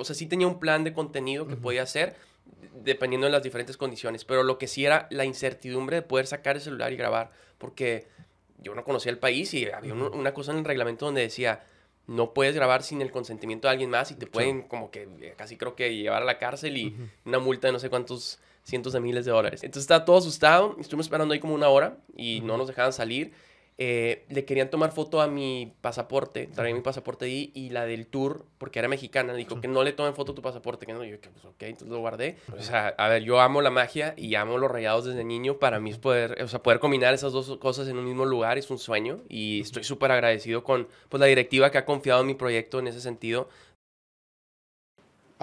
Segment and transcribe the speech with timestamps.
[0.00, 2.16] o sea, sí tenía un plan de contenido que podía hacer
[2.82, 6.56] dependiendo de las diferentes condiciones, pero lo que sí era la incertidumbre de poder sacar
[6.56, 8.06] el celular y grabar, porque
[8.62, 11.62] yo no conocía el país y había un- una cosa en el reglamento donde decía,
[12.06, 15.34] no puedes grabar sin el consentimiento de alguien más y te pueden como que eh,
[15.36, 18.92] casi creo que llevar a la cárcel y una multa de no sé cuántos cientos
[18.92, 19.62] de miles de dólares.
[19.62, 23.32] Entonces estaba todo asustado, estuvimos esperando ahí como una hora y no nos dejaban salir.
[23.82, 28.06] Eh, le querían tomar foto a mi pasaporte, traía mi pasaporte ahí y la del
[28.06, 31.02] tour, porque era mexicana, dijo que no le tomen foto a tu pasaporte, que no,
[31.02, 32.36] yo, que, pues, ok, entonces lo guardé.
[32.54, 35.80] O sea, a ver, yo amo la magia y amo los rayados desde niño, para
[35.80, 38.70] mí es poder, o sea, poder combinar esas dos cosas en un mismo lugar es
[38.70, 42.34] un sueño y estoy súper agradecido con pues, la directiva que ha confiado en mi
[42.34, 43.48] proyecto en ese sentido.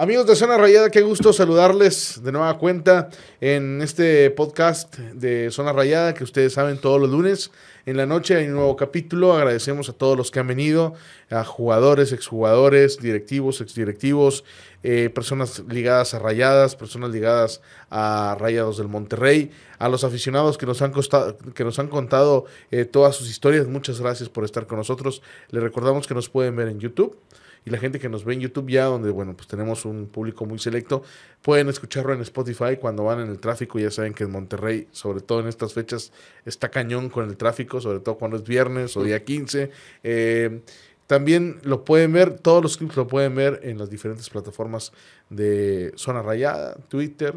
[0.00, 5.72] Amigos de Zona Rayada, qué gusto saludarles de nueva cuenta en este podcast de Zona
[5.72, 7.50] Rayada que ustedes saben todos los lunes
[7.88, 9.32] en la noche hay un nuevo capítulo.
[9.32, 10.92] Agradecemos a todos los que han venido,
[11.30, 14.44] a jugadores, exjugadores, directivos, exdirectivos,
[14.82, 20.66] eh, personas ligadas a Rayadas, personas ligadas a Rayados del Monterrey, a los aficionados que
[20.66, 23.66] nos han, costado, que nos han contado eh, todas sus historias.
[23.66, 25.22] Muchas gracias por estar con nosotros.
[25.48, 27.16] Les recordamos que nos pueden ver en YouTube
[27.64, 30.46] y la gente que nos ve en YouTube ya, donde, bueno, pues tenemos un público
[30.46, 31.02] muy selecto,
[31.42, 33.78] pueden escucharlo en Spotify cuando van en el tráfico.
[33.78, 36.12] Ya saben que en Monterrey, sobre todo en estas fechas,
[36.44, 39.70] está cañón con el tráfico, sobre todo cuando es viernes o día 15.
[40.02, 40.62] Eh,
[41.08, 44.92] también lo pueden ver, todos los clips lo pueden ver en las diferentes plataformas
[45.30, 47.34] de Zona Rayada, Twitter,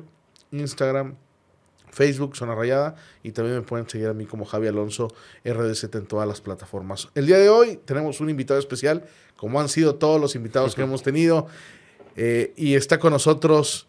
[0.52, 1.16] Instagram,
[1.90, 5.08] Facebook, Zona Rayada, y también me pueden seguir a mí como Javi Alonso
[5.46, 7.10] RD7 en todas las plataformas.
[7.16, 9.06] El día de hoy tenemos un invitado especial,
[9.42, 11.48] como han sido todos los invitados que hemos tenido,
[12.16, 13.88] eh, y está con nosotros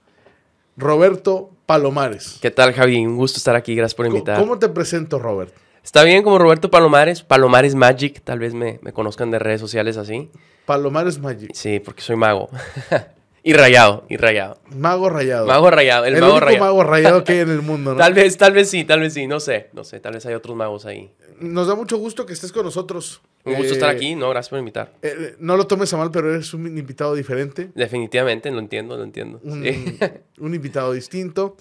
[0.79, 2.39] Roberto Palomares.
[2.41, 3.05] ¿Qué tal, Javi?
[3.05, 4.39] Un gusto estar aquí, gracias por ¿Cómo, invitar.
[4.39, 5.53] cómo te presento, Robert?
[5.85, 9.99] Está bien como Roberto Palomares, Palomares Magic, tal vez me, me conozcan de redes sociales
[9.99, 10.31] así.
[10.65, 11.51] Palomares Magic.
[11.53, 12.49] Sí, porque soy mago.
[13.45, 14.61] y rayado, y rayado.
[14.77, 15.47] Mago rayado.
[15.47, 16.65] Mago rayado, el, el mago único rayado.
[16.65, 17.99] mago rayado que hay en el mundo, ¿no?
[17.99, 20.35] Tal vez, tal vez sí, tal vez sí, no sé, no sé, tal vez hay
[20.35, 21.11] otros magos ahí.
[21.41, 23.21] Nos da mucho gusto que estés con nosotros.
[23.45, 24.93] Un gusto Eh, estar aquí, no, gracias por invitar.
[25.03, 27.71] eh, no lo tomes a mal, pero eres un invitado diferente.
[27.75, 29.41] Definitivamente, lo entiendo, lo entiendo.
[29.43, 29.99] un, Sí.
[30.39, 31.57] un invitado distinto,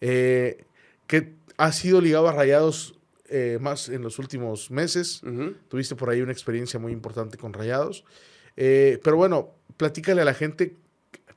[0.00, 0.64] eh,
[1.06, 2.94] que ha sido ligado a Rayados
[3.28, 5.20] eh, más en los últimos meses.
[5.68, 8.04] Tuviste por ahí una experiencia muy importante con Rayados.
[8.56, 10.76] Eh, pero bueno, platícale a la gente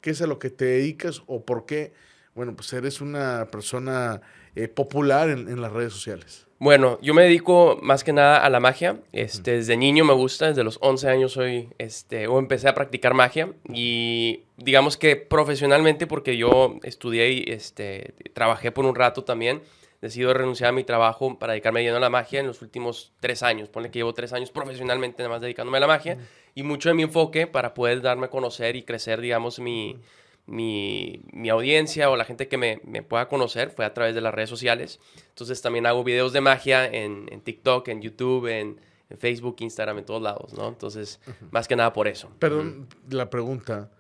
[0.02, 1.94] qué es a lo que te dedicas o por qué,
[2.36, 4.22] bueno, pues eres una persona
[4.56, 6.48] eh, popular en, en las redes sociales.
[6.62, 9.00] Bueno, yo me dedico más que nada a la magia.
[9.14, 13.14] Este, desde niño me gusta, desde los 11 años soy, este, o empecé a practicar
[13.14, 19.62] magia y digamos que profesionalmente porque yo estudié y este, trabajé por un rato también.
[20.02, 23.42] Decido renunciar a mi trabajo para dedicarme lleno a la magia en los últimos tres
[23.42, 23.70] años.
[23.70, 26.18] Ponle que llevo tres años profesionalmente nada más dedicándome a la magia
[26.56, 30.00] y mucho de mi enfoque para poder darme a conocer y crecer, digamos, mi,
[30.46, 34.22] mi, mi audiencia o la gente que me, me pueda conocer fue a través de
[34.22, 35.00] las redes sociales.
[35.30, 40.00] Entonces también hago videos de magia en, en TikTok, en YouTube, en, en Facebook, Instagram,
[40.00, 40.68] en todos lados, ¿no?
[40.68, 41.20] Entonces,
[41.52, 42.30] más que nada por eso.
[42.40, 43.92] Perdón la pregunta.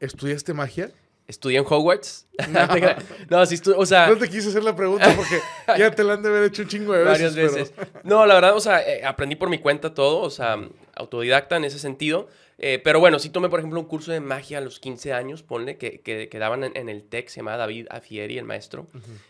[0.00, 0.90] ¿estudiaste magia?
[1.30, 2.26] Estudié en Hogwarts.
[3.30, 5.38] no, sí, estu- o sea, No te quise hacer la pregunta porque
[5.78, 7.34] ya te la han de haber hecho un chingo de veces.
[7.34, 7.72] varias pero- veces.
[8.02, 10.58] No, la verdad, o sea, eh, aprendí por mi cuenta todo, o sea,
[10.94, 12.28] autodidacta en ese sentido.
[12.62, 15.42] Eh, pero bueno, sí tomé, por ejemplo, un curso de magia a los 15 años,
[15.42, 18.86] ponle, que, que, que daban en, en el TEC, se llamaba David Afieri, el maestro.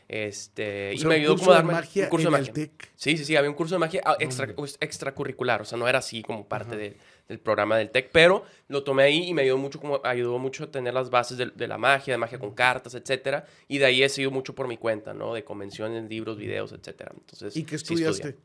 [0.09, 2.43] este, O y sea, me un ayudó como a darme magia un curso de en
[2.43, 2.55] el magia.
[2.55, 2.91] TEC.
[2.97, 5.87] Sí, sí, sí, había un curso de magia ah, extra, pues, extracurricular, o sea, no
[5.87, 6.97] era así como parte de-
[7.31, 10.65] del programa del TEC, pero lo tomé ahí y me ayudó mucho, como, ayudó mucho
[10.65, 13.85] a tener las bases de, de la magia, de magia con cartas, etcétera, y de
[13.85, 15.33] ahí he sido mucho por mi cuenta, ¿no?
[15.33, 17.13] De convenciones, libros, videos, etcétera.
[17.17, 18.37] Entonces, ¿Y qué sí estudiaste?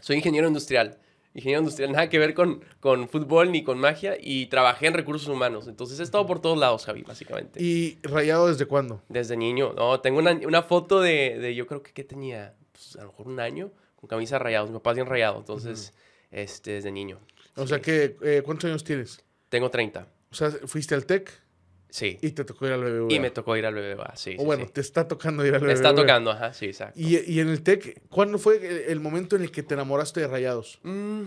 [0.00, 0.98] Soy ingeniero industrial.
[1.32, 5.28] Ingeniero industrial, nada que ver con, con fútbol ni con magia, y trabajé en recursos
[5.28, 5.68] humanos.
[5.68, 7.62] Entonces he estado por todos lados, Javi, básicamente.
[7.62, 9.00] ¿Y rayado desde cuándo?
[9.08, 12.96] Desde niño, no, tengo una, una foto de, de, yo creo que, que tenía, pues,
[12.96, 14.70] a lo mejor un año, con camisa rayados.
[14.70, 15.94] Mi papá es bien rayado, entonces,
[16.32, 17.20] este, desde niño.
[17.56, 19.22] O sea, que, eh, ¿cuántos años tienes?
[19.48, 21.30] Tengo 30, O sea, fuiste al TEC
[21.88, 22.18] sí.
[22.20, 23.12] y te tocó ir al BBVA.
[23.14, 24.34] Y me tocó ir al BBVA, sí.
[24.36, 24.72] O sí, bueno, sí.
[24.72, 25.66] te está tocando ir al BBVA.
[25.68, 26.98] Me está tocando, ajá, sí, exacto.
[26.98, 30.20] Y, y en el TEC, ¿cuándo fue el- el momento en el que te enamoraste
[30.20, 30.80] de rayados?
[30.82, 31.22] Mm,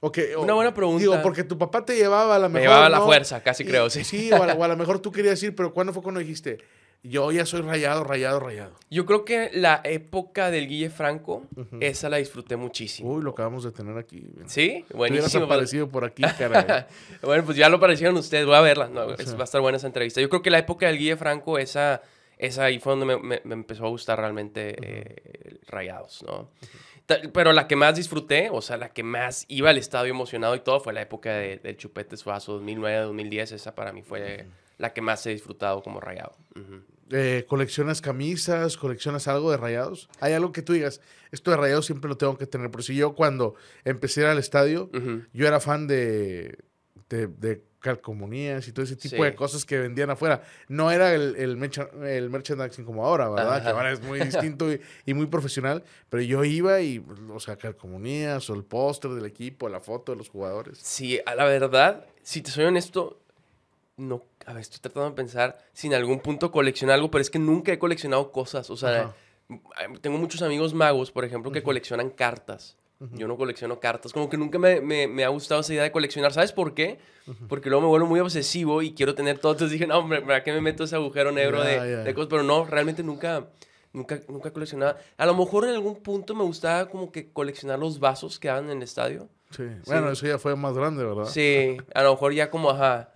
[0.00, 1.00] O que- o- Una buena pregunta.
[1.00, 2.60] Digo, porque tu papá te llevaba a la mejor.
[2.60, 3.06] me llevaba a la ¿no?
[3.06, 4.04] fuerza, casi Y- creo, sí.
[4.04, 6.58] Sí, o a, o a lo mejor tú querías ir, pero ¿cuándo fue cuando dijiste?
[7.06, 8.72] Yo ya soy rayado, rayado, rayado.
[8.90, 11.42] Yo creo que la época del Guille Franco,
[11.80, 13.12] esa la disfruté muchísimo.
[13.12, 14.24] Uy, lo acabamos de tener aquí.
[14.46, 15.44] Sí, buenísimo.
[15.44, 16.86] aparecido por aquí, caray.
[17.22, 18.88] bueno, pues ya lo aparecieron ustedes, voy a verla.
[18.88, 20.20] No, es- va a estar buena esa entrevista.
[20.22, 22.00] Yo creo que la época del Guille Franco, esa,
[22.38, 26.48] esa ahí fue donde me, me- me empezó a gustar realmente eh, Rayados, ¿no?
[27.04, 30.54] Ta- Pero la que más disfruté, o sea, la que más iba al estadio emocionado
[30.54, 33.52] y todo, fue la época de- del Chupete Suazo, 2009, 2010.
[33.52, 34.46] Esa para mí fue
[34.78, 36.32] la que más he disfrutado como rayado.
[37.10, 38.76] Eh, ¿Coleccionas camisas?
[38.76, 40.08] ¿Coleccionas algo de rayados?
[40.20, 41.00] ¿Hay algo que tú digas,
[41.32, 42.70] esto de rayados siempre lo tengo que tener?
[42.70, 43.54] Por si yo cuando
[43.84, 44.90] empecé a ir al estadio,
[45.32, 46.58] yo era fan de,
[47.10, 49.22] de, de calcomanías y todo ese tipo Sí.
[49.22, 50.42] de cosas que vendían afuera.
[50.68, 53.56] No era el, el, mercha- el merchandising como ahora, ¿verdad?
[53.56, 53.62] Ajá.
[53.62, 55.84] Que ahora es muy distinto y, y muy profesional.
[56.08, 60.16] Pero yo iba y, o sea, calcomanías o el póster del equipo, la foto de
[60.18, 60.78] los jugadores.
[60.78, 63.20] Sí, a la verdad, si te soy honesto,
[63.96, 67.30] no, a ver, estoy tratando de pensar si en algún punto coleccionar algo, pero es
[67.30, 68.68] que nunca he coleccionado cosas.
[68.70, 69.14] O sea,
[69.48, 69.62] Ajá.
[70.00, 72.76] tengo muchos amigos magos, por ejemplo, que coleccionan cartas.
[73.12, 74.14] Yo no colecciono cartas.
[74.14, 76.32] Como que nunca me, me- me ha gustado esa idea de coleccionar.
[76.32, 76.98] ¿Sabes por qué?
[77.48, 79.52] Porque luego me vuelvo muy obsesivo y quiero tener todo.
[79.52, 82.28] Entonces dije, no, hombre, ¿para qué me meto ese agujero negro de, cosas?
[82.30, 83.46] Pero no, realmente nunca,
[83.92, 84.96] nunca, nunca coleccionaba.
[85.18, 88.70] A lo mejor en algún punto me gustaba como que coleccionar los vasos que daban
[88.70, 89.28] en el estadio.
[89.50, 89.64] Sí.
[89.86, 91.26] Bueno, eso ya fue más grande, ¿verdad?
[91.26, 93.10] Sí, a lo mejor ya como, ajá.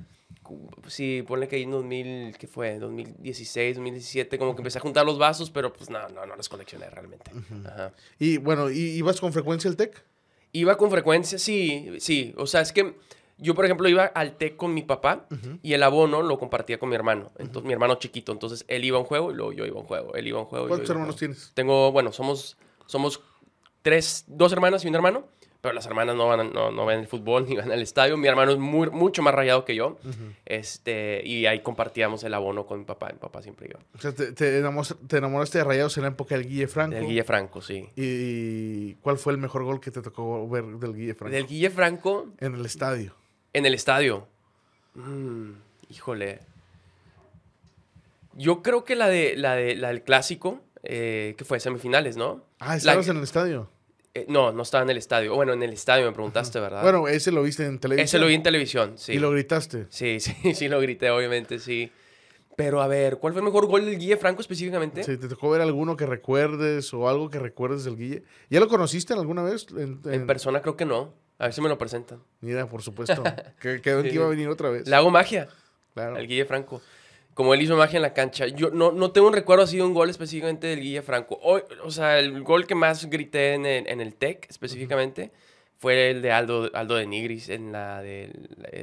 [0.87, 2.79] Sí, ponle que ahí en 2000, ¿qué fue?
[2.79, 6.49] 2016, 2017, como que empecé a juntar los vasos, pero pues no, no, no los
[6.49, 7.31] coleccioné realmente.
[7.67, 7.93] Ajá.
[8.19, 10.03] Y bueno, ¿y ibas con frecuencia al TEC?
[10.53, 12.35] Iba con frecuencia, sí, sí.
[12.37, 12.95] O sea, es que
[13.41, 15.27] yo, por ejemplo, iba al TEC con mi papá
[15.63, 17.31] y el abono lo compartía con mi hermano.
[17.39, 18.33] Entonces, mi hermano chiquito.
[18.33, 20.15] Entonces, él iba a un juego y luego yo iba a un juego.
[20.15, 21.53] Él iba a un juego yo ¿Cuántos hermanos tienes?
[21.55, 22.57] Tengo, bueno, somos,
[22.87, 23.21] somos
[23.83, 25.29] tres, dos hermanas y un hermano.
[25.69, 28.17] Pero las hermanas no van, a- no, no ven el fútbol ni van al estadio.
[28.17, 29.99] Mi hermano es muy, mucho más rayado que yo.
[30.47, 33.09] este, y ahí compartíamos el abono con mi papá.
[33.13, 33.79] Mi papá siempre iba.
[33.95, 36.95] O sea, te, te enamos- te enamoraste de rayados en la época del Guille Franco.
[36.97, 37.89] Del Guille Franco, sí.
[37.97, 41.35] ¿Y cuál fue el mejor gol que te tocó ver del Guille Franco?
[41.35, 43.15] Del Guille Franco En el estadio.
[43.53, 44.27] en el estadio.
[44.95, 45.51] Mm,
[45.91, 46.41] híjole.
[48.35, 52.43] Yo creo que la, de, la, de, la del clásico, eh, que fue semifinales, ¿no?
[52.61, 53.69] Ah, La- estabas en el estadio.
[54.21, 55.35] Eh, no, no estaba en el estadio.
[55.35, 56.83] Bueno, en el estadio me preguntaste, ¿verdad?
[56.83, 58.05] Bueno, ese lo viste en televisión.
[58.05, 59.13] Ese lo vi en televisión, sí.
[59.13, 59.87] Y lo gritaste.
[59.91, 61.91] Sí, sí, sí lo grité, obviamente, sí.
[62.57, 65.05] Pero a ver, ¿cuál fue el mejor gol del Guille Franco específicamente?
[65.05, 68.25] Sí, ¿Te tocó ver alguno que recuerdes o algo que recuerdes del Guille?
[68.51, 69.67] ¿Ya lo conociste alguna vez?
[69.71, 71.15] En, En en- persona creo que no.
[71.39, 72.19] A ver si me lo presentan.
[72.41, 73.23] Mira, por supuesto.
[73.61, 74.17] que quedó en que Sí.
[74.17, 74.89] iba a venir otra vez.
[74.89, 75.47] Le hago magia
[75.95, 76.17] Claro.
[76.17, 76.83] al Guille Franco.
[77.39, 78.49] Como él hizo magia en la cancha.
[78.49, 81.39] Yo no, no tengo un recuerdo así de un gol específicamente del Guille Franco.
[81.41, 85.31] Hoy, o sea, el gol que más grité en el, en el TEC específicamente
[85.77, 88.33] fue el de Aldo, Aldo de Nigris en la de,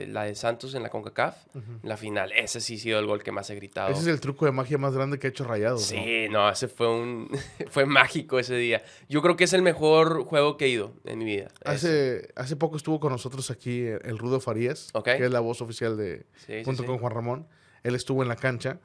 [0.08, 1.36] la de Santos en la CONCACAF.
[1.54, 2.32] En la final.
[2.32, 3.90] Ese sí ha sido el gol que más he gritado.
[3.92, 5.82] Ese es el truco de magia más grande que ha hecho Rayados.
[5.92, 6.02] ¿no?
[6.02, 7.30] Sí, no, ese fue un
[7.70, 8.82] fue mágico ese día.
[9.10, 11.50] Yo creo que es el mejor juego que he ido en mi vida.
[11.66, 11.72] Ese.
[11.72, 15.04] Hace, hace poco estuvo con nosotros aquí el Rudo Farías, Ok.
[15.18, 16.88] que es la voz oficial de Sí, junto sí.
[16.88, 17.48] con Juan Ramón.
[17.86, 18.80] Él estuvo en la cancha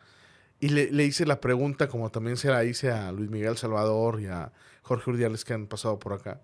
[0.61, 4.21] y le, le hice la pregunta, como también se la hice a Luis Miguel Salvador
[4.21, 4.53] y a
[4.83, 6.41] Jorge Urdiales que han pasado por acá.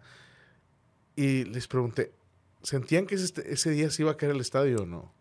[1.15, 2.13] Y les pregunté,
[2.63, 5.13] ¿sentían que ese, ese día se iba a caer el estadio o no?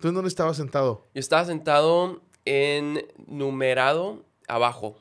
[0.00, 1.06] ¿Tú en dónde estabas sentado?
[1.14, 4.96] Yo estaba sentado en numerado abajo.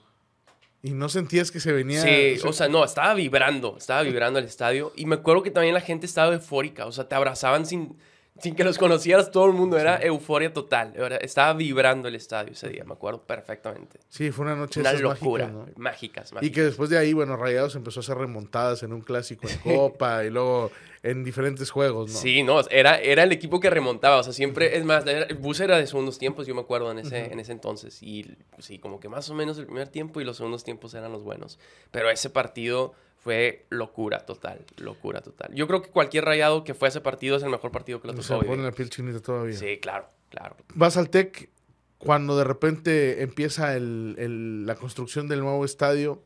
[0.84, 2.02] ¿Y no sentías que se venía?
[2.02, 4.92] Sí, se- o sea, no, estaba vibrando, estaba vibrando el estadio.
[4.96, 7.98] Y me acuerdo que también la gente estaba eufórica, o sea, te abrazaban sin,
[8.42, 10.94] sin que los conocieras todo el mundo, era euforia total.
[10.96, 14.00] era- Estaba vibrando el estadio ese día, me acuerdo perfectamente.
[14.10, 15.84] Sí, fue una noche Una locura, mágicas, ¿no?
[15.84, 19.48] mágicas, Y que después de ahí, bueno, Rayados empezó a hacer remontadas en un clásico
[19.50, 19.58] en
[19.94, 20.72] Copa y luego
[21.04, 22.18] en diferentes juegos, ¿no?
[22.20, 25.36] Sí, no, era, era el equipo que remontaba, o sea, siempre, es más, era- el
[25.36, 28.66] bus era de segundos tiempos, yo me acuerdo en ese, en ese entonces, y pues,
[28.66, 31.24] sí, como que más o menos el primer tiempo y los segundos tiempos eran los
[31.24, 31.60] buenos,
[31.92, 32.94] pero ese partido
[33.28, 35.54] fue locura total, locura total.
[35.54, 38.08] Yo creo que cualquier rayado que fue a ese partido es el mejor partido que
[38.08, 39.54] lo tocó pone la piel chinita todavía.
[39.58, 40.56] Sí, claro, claro.
[40.76, 41.50] Vas al TEC
[41.98, 46.24] cuando de repente empieza el- el- la construcción del nuevo estadio.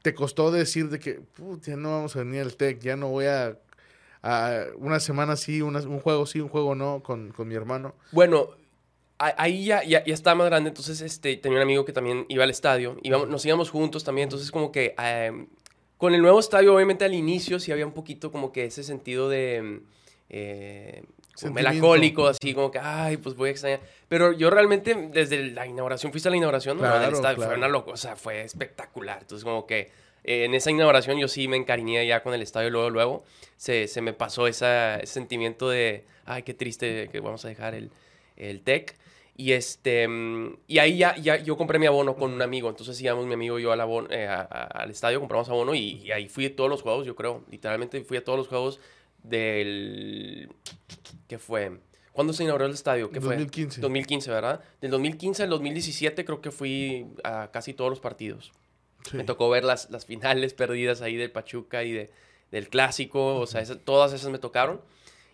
[0.00, 3.08] ¿Te costó decir de que, "Put, ya no vamos a venir al TEC, ya no
[3.08, 3.58] voy a,
[4.22, 7.94] a una semana sí, una- un juego sí, un juego no con, con mi hermano?
[8.12, 8.48] Bueno,
[9.20, 12.44] ahí ya, ya, ya estaba más grande, entonces este, tenía un amigo que también iba
[12.44, 15.46] al estadio, íbamos, nos íbamos juntos también, entonces como que eh,
[15.98, 19.28] con el nuevo estadio, obviamente al inicio sí había un poquito como que ese sentido
[19.28, 19.80] de...
[20.30, 21.70] eh, como Sentimiento.
[21.70, 23.80] melancólico, así como que, ay, pues voy a extrañar.
[24.08, 26.78] Pero yo realmente, desde la inauguración, ¿fuiste a la inauguración?
[26.78, 26.82] no?
[26.82, 27.50] Claro, Del estadio, claro.
[27.50, 29.18] Fue una loca, o sea, fue espectacular.
[29.20, 29.90] Entonces, como que
[30.24, 33.24] eh, en esa inauguración yo sí me encariñé ya con el estadio, luego, luego,
[33.56, 37.74] se, se me pasó esa, ese sentimiento de, ay, qué triste que vamos a dejar
[37.76, 37.90] el,
[38.36, 38.96] el TEC.
[39.40, 42.68] Y, este, mm, y ahí ya, ya yo compré mi abono con un amigo.
[42.68, 45.76] Entonces íbamos mi amigo y yo al, abono- eh, a- a- al estadio, compramos abono
[45.76, 47.44] y, y ahí fui a todos los juegos, yo creo.
[47.50, 48.80] Literalmente fui a todos los juegos
[49.22, 50.48] del...
[51.28, 51.78] ¿Qué fue?
[52.12, 53.10] ¿Cuándo se inauguró el estadio?
[53.10, 53.36] ¿Qué fue?
[53.36, 53.80] 2015.
[53.80, 54.60] 2015, ¿verdad?
[54.80, 58.52] Del 2015 al 2017 creo que fui a casi todos los partidos.
[59.12, 62.10] Me tocó ver las, las finales perdidas ahí del Pachuca y de,
[62.50, 64.80] del Clásico, o sea, todas esas me tocaron.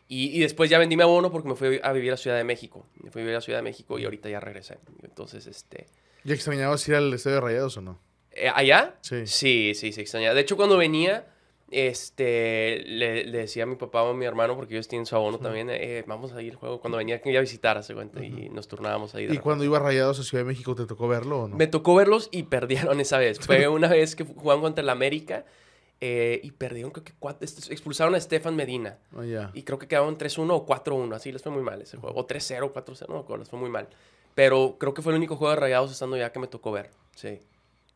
[0.06, 2.44] Y, y, después ya vendí mi abono porque me fui a vivir a Ciudad de
[2.44, 2.86] México.
[3.02, 4.78] Me fui a vivir a Ciudad de México y ahorita ya regresé.
[5.02, 5.86] Entonces, este...
[6.24, 7.98] ¿Ya extrañabas ir al Estadio de Rayados o no?
[8.32, 8.96] Eh, ¿Allá?
[9.00, 9.26] Sí.
[9.26, 10.34] Sí, sí, sí, extrañaba.
[10.34, 11.26] De hecho, cuando venía,
[11.70, 15.38] este, le, decía a mi papá o a mi hermano, porque ellos tienen su abono
[15.38, 16.80] también, eh, vamos a ir al juego.
[16.80, 19.26] Cuando venía, que iba a visitar, hace cuenta, y nos turnábamos ahí.
[19.30, 21.56] ¿Y cuando iba Rayados a Ciudad de México, te tocó verlo o no?
[21.56, 23.38] Me tocó verlos y perdieron esa vez.
[23.44, 25.44] Fue una vez que jugaban contra el América
[26.06, 28.98] eh, y perdieron, creo que cuatro, expulsaron a Stefan Medina.
[29.16, 32.20] Oh, Y creo que quedaron 3-1 o 4-1, así les fue muy mal ese juego.
[32.20, 33.88] O 3-0, 4-0, no les fue muy mal.
[34.34, 36.90] Pero creo que fue el único juego de Rayados estando ya que me tocó ver,
[37.16, 37.40] sí.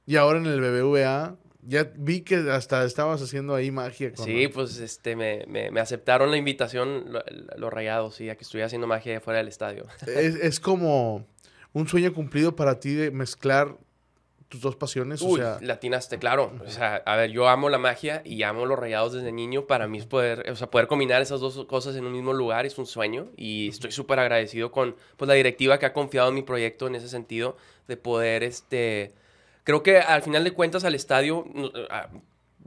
[0.07, 4.11] Y ahora en el BBVA, ya vi que hasta estabas haciendo ahí magia.
[4.15, 7.13] sí, pues este, me, me, aceptaron la invitación
[7.59, 9.85] los Rayados, sí, a que estuviera haciendo magia fuera del estadio.
[10.07, 11.27] Es, es como
[11.75, 13.77] un sueño cumplido para ti de mezclar
[14.49, 15.21] tus dos pasiones.
[15.23, 15.59] Uy, o sea...
[15.61, 16.53] latinaste, claro.
[16.67, 19.67] O sea, a ver, yo amo la magia y amo los rayados desde niño.
[19.67, 22.67] Para mí es poder, o sea, poder combinar esas dos cosas en un mismo lugar
[22.67, 26.35] es un sueño y estoy súper agradecido con pues, la directiva que ha confiado en
[26.35, 29.15] mi proyecto en ese sentido de poder, este...
[29.65, 31.45] Creo que al final de cuentas al estadio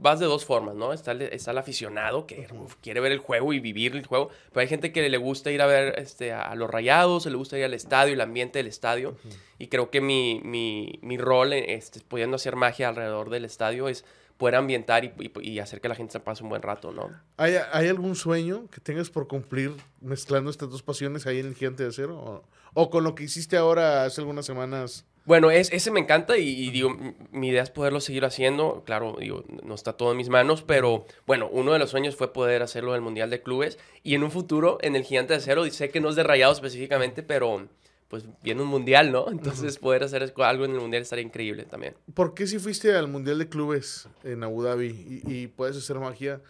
[0.02, 0.92] vas de dos formas, ¿no?
[0.92, 2.48] Está el, está el aficionado que
[2.80, 5.62] quiere ver el juego y vivir el juego, pero hay gente que le gusta ir
[5.62, 9.16] a ver este, a, los rayados, le gusta ir al estadio, el ambiente del estadio,
[9.58, 14.04] y creo que mi, mi, mi rol, este, pudiendo hacer magia alrededor del estadio, es
[14.36, 17.10] poder ambientar y, y, hacer que la gente se pase un buen rato, ¿no?
[17.36, 21.54] ¿Hay, ¿Hay, algún sueño que tengas por cumplir mezclando estas dos pasiones ahí en el
[21.54, 22.18] Gigante de Acero?
[22.18, 22.44] ¿O,
[22.74, 25.06] o con lo que hiciste ahora hace algunas semanas?
[25.24, 26.96] Bueno, es, ese me encanta y, digo,
[27.30, 28.82] mi idea es poderlo seguir haciendo.
[28.84, 32.32] Claro, digo, no está todo en mis manos, pero bueno, uno de los sueños fue
[32.32, 35.64] poder hacerlo del Mundial de Clubes y en un futuro en el Gigante de Acero,
[35.70, 37.68] sé que no es de rayado específicamente, pero
[38.08, 39.30] pues viene un Mundial, ¿no?
[39.30, 41.94] Entonces poder hacer algo en el Mundial estaría increíble también.
[42.14, 46.40] ¿Por qué si fuiste al Mundial de Clubes en Abu Dhabi y, puedes hacer magia,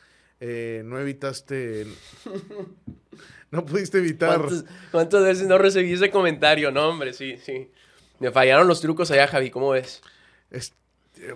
[0.40, 1.86] eh, no evitaste...
[3.50, 4.38] no pudiste evitar...
[4.38, 6.72] ¿Cuántas, ¿Cuántas veces no recibí ese comentario?
[6.72, 7.70] No, hombre, sí, sí.
[8.22, 10.00] Me fallaron los trucos allá, Javi, ¿cómo ves?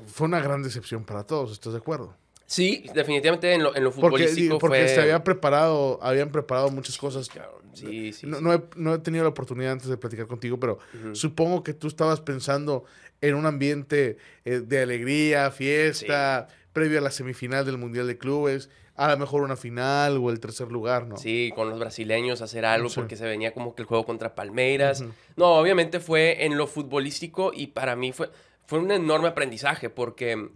[0.06, 2.14] fue una gran decepción para todos, ¿estás de acuerdo?
[2.46, 6.96] Sí, definitivamente en lo, en lo futbolístico porque, porque se había preparado, habían preparado muchas
[6.96, 7.28] cosas.
[7.74, 10.78] Sí, sí, no, he, tenido la oportunidad antes de platicar contigo, pero
[11.12, 12.84] supongo que tú estabas pensando
[13.20, 18.70] en un ambiente eh, de alegría, fiesta, previo a la semifinal del Mundial de Clubes
[18.96, 21.16] a lo mejor una final o el tercer lugar, ¿no?
[21.16, 25.04] Sí, con los brasileños hacer algo porque se venía como que el juego contra Palmeiras.
[25.36, 28.30] No, obviamente fue en lo futbolístico y para mí fue,
[28.66, 30.50] fue un enorme aprendizaje porque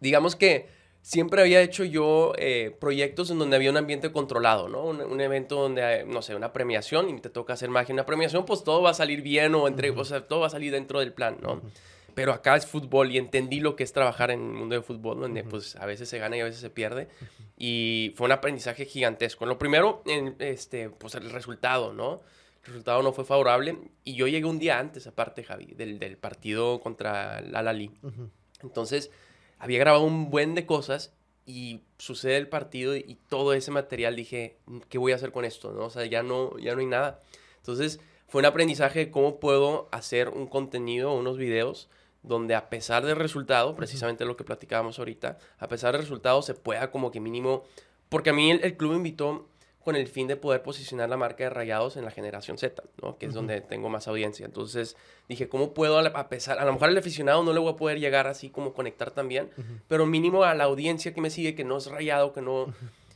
[0.00, 0.68] digamos que
[1.02, 4.84] siempre había hecho yo eh, proyectos en donde había un ambiente controlado, ¿no?
[4.84, 8.44] Un, evento donde, no sé, una premiación y te toca hacer magia en una premiación,
[8.44, 11.00] pues todo va a salir bien o entre, o sea, todo va a salir dentro
[11.00, 11.62] del plan, ¿no?
[12.18, 15.20] Pero acá es fútbol y entendí lo que es trabajar en el mundo del fútbol,
[15.20, 17.06] donde pues a veces se gana y a veces se pierde.
[17.56, 19.46] Y fue un aprendizaje gigantesco.
[19.46, 22.22] Lo primero, en, este, pues el resultado, ¿no?
[22.64, 26.16] El resultado no fue favorable y yo llegué un día antes, aparte, Javi, del, del
[26.16, 27.92] partido contra el Alali.
[28.64, 29.12] Entonces,
[29.60, 31.14] había grabado un buen de cosas
[31.46, 34.58] y sucede el partido y, todo ese material dije,
[34.88, 35.70] ¿qué voy a hacer con esto?
[35.70, 35.84] ¿no?
[35.84, 37.20] O sea, ya no, ya no hay nada.
[37.58, 41.88] Entonces, fue un aprendizaje de cómo puedo hacer un contenido, unos videos
[42.22, 46.54] donde a pesar del resultado, precisamente lo que platicábamos ahorita, a pesar del resultado se
[46.54, 47.64] pueda como que mínimo,
[48.08, 49.48] porque a mí el, club me invitó
[49.80, 53.16] con el fin de poder posicionar la marca de Rayados en la generación Z, ¿no?
[53.16, 54.44] que es donde tengo más audiencia.
[54.44, 54.96] Entonces
[55.28, 57.98] dije, ¿cómo puedo, a pesar, a lo mejor al aficionado no le voy a poder
[57.98, 59.50] llegar así como conectar también,
[59.86, 62.74] pero mínimo a la audiencia que me sigue, que no es Rayado, que no,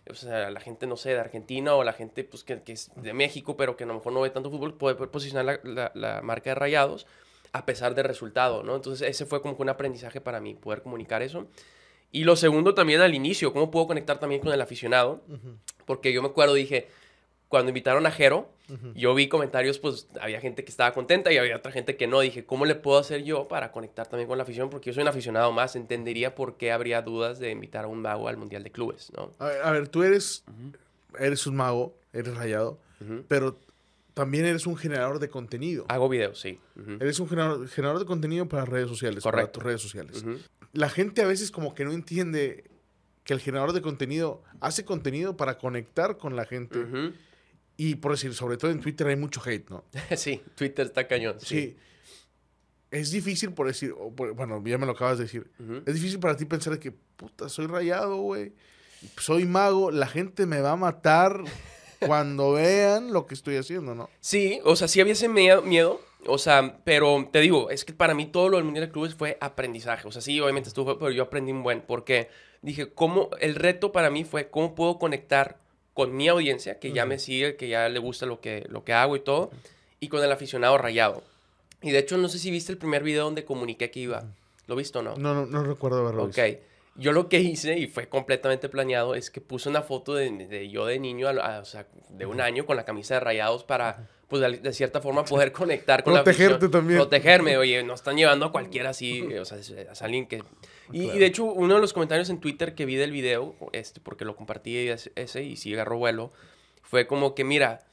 [0.08, 3.12] o sea, la gente, no sé, de Argentina o la gente pues, que, es de
[3.12, 6.50] México, pero que a lo mejor no ve tanto fútbol, puede posicionar la, la marca
[6.50, 7.06] de Rayados
[7.52, 8.76] a pesar del resultado, ¿no?
[8.76, 11.46] Entonces ese fue como que un aprendizaje para mí, poder comunicar eso.
[12.10, 15.22] Y lo segundo también al inicio, cómo puedo conectar también con el aficionado,
[15.86, 16.88] porque yo me acuerdo, dije,
[17.48, 18.48] cuando invitaron a Jero,
[18.94, 22.20] yo vi comentarios, pues había gente que estaba contenta y había otra gente que no.
[22.20, 24.70] Dije, ¿cómo le puedo hacer yo para conectar también con la afición?
[24.70, 28.00] Porque yo soy un aficionado más, entendería por qué habría dudas de invitar a un
[28.00, 29.30] mago al Mundial de Clubes, ¿no?
[29.38, 30.44] A ver, tú eres,
[31.18, 32.78] eres un mago, eres rayado,
[33.28, 33.58] pero
[34.14, 35.84] también eres un generador de contenido.
[35.88, 36.58] Hago videos, sí.
[37.00, 40.24] Eres un generador, de contenido para redes sociales, para tus redes sociales.
[40.72, 42.70] La gente a veces como que no entiende
[43.24, 46.78] que el generador de contenido hace contenido para conectar con la gente.
[47.76, 49.84] Y por decir, sobre todo en Twitter hay mucho hate, ¿no?
[50.16, 51.36] sí, Twitter está cañón.
[51.40, 51.76] Sí.
[52.90, 55.50] Es difícil por decir, bueno, ya me lo acabas de decir.
[55.86, 58.52] Es difícil para ti pensar que, puta, soy rayado, güey.
[59.16, 61.42] Soy mago, la gente me va a matar
[62.06, 64.08] cuando vean lo que estoy haciendo, ¿no?
[64.20, 68.14] Sí, o sea, sí había ese miedo, O sea, pero te digo, es que para
[68.14, 70.06] mí todo lo del Mundial de Clubes fue aprendizaje.
[70.06, 71.80] O sea, sí, obviamente estuvo, pero yo aprendí un buen.
[71.80, 72.28] Porque
[72.62, 73.30] dije, ¿cómo?
[73.40, 75.58] El reto para mí fue cómo puedo conectar
[75.94, 78.92] con mi audiencia, que ya me sigue, que ya le gusta lo que, lo que
[78.92, 79.50] hago y todo,
[80.00, 81.22] y con el aficionado rayado.
[81.82, 84.24] Y de hecho, no sé si viste el primer video donde comuniqué que iba.
[84.68, 85.16] ¿Lo viste o no?
[85.16, 86.24] No, no, no recuerdo verlo.
[86.24, 86.38] Ok.
[86.94, 90.84] Yo lo que hice, y fue completamente planeado, es que puse una foto de, yo
[90.86, 94.72] de niño, o sea, de un año, con la camisa de rayados para, pues, de,
[94.74, 96.98] cierta forma poder conectar con Protegerte también.
[96.98, 100.42] Protegerme, oye, no están llevando a cualquiera así, o sea, es, alguien que...
[100.92, 104.26] Y, de hecho, uno de los comentarios en Twitter que vi del video, este, porque
[104.26, 106.30] lo compartí ese, y sí agarró vuelo,
[106.82, 107.86] fue como que, mira,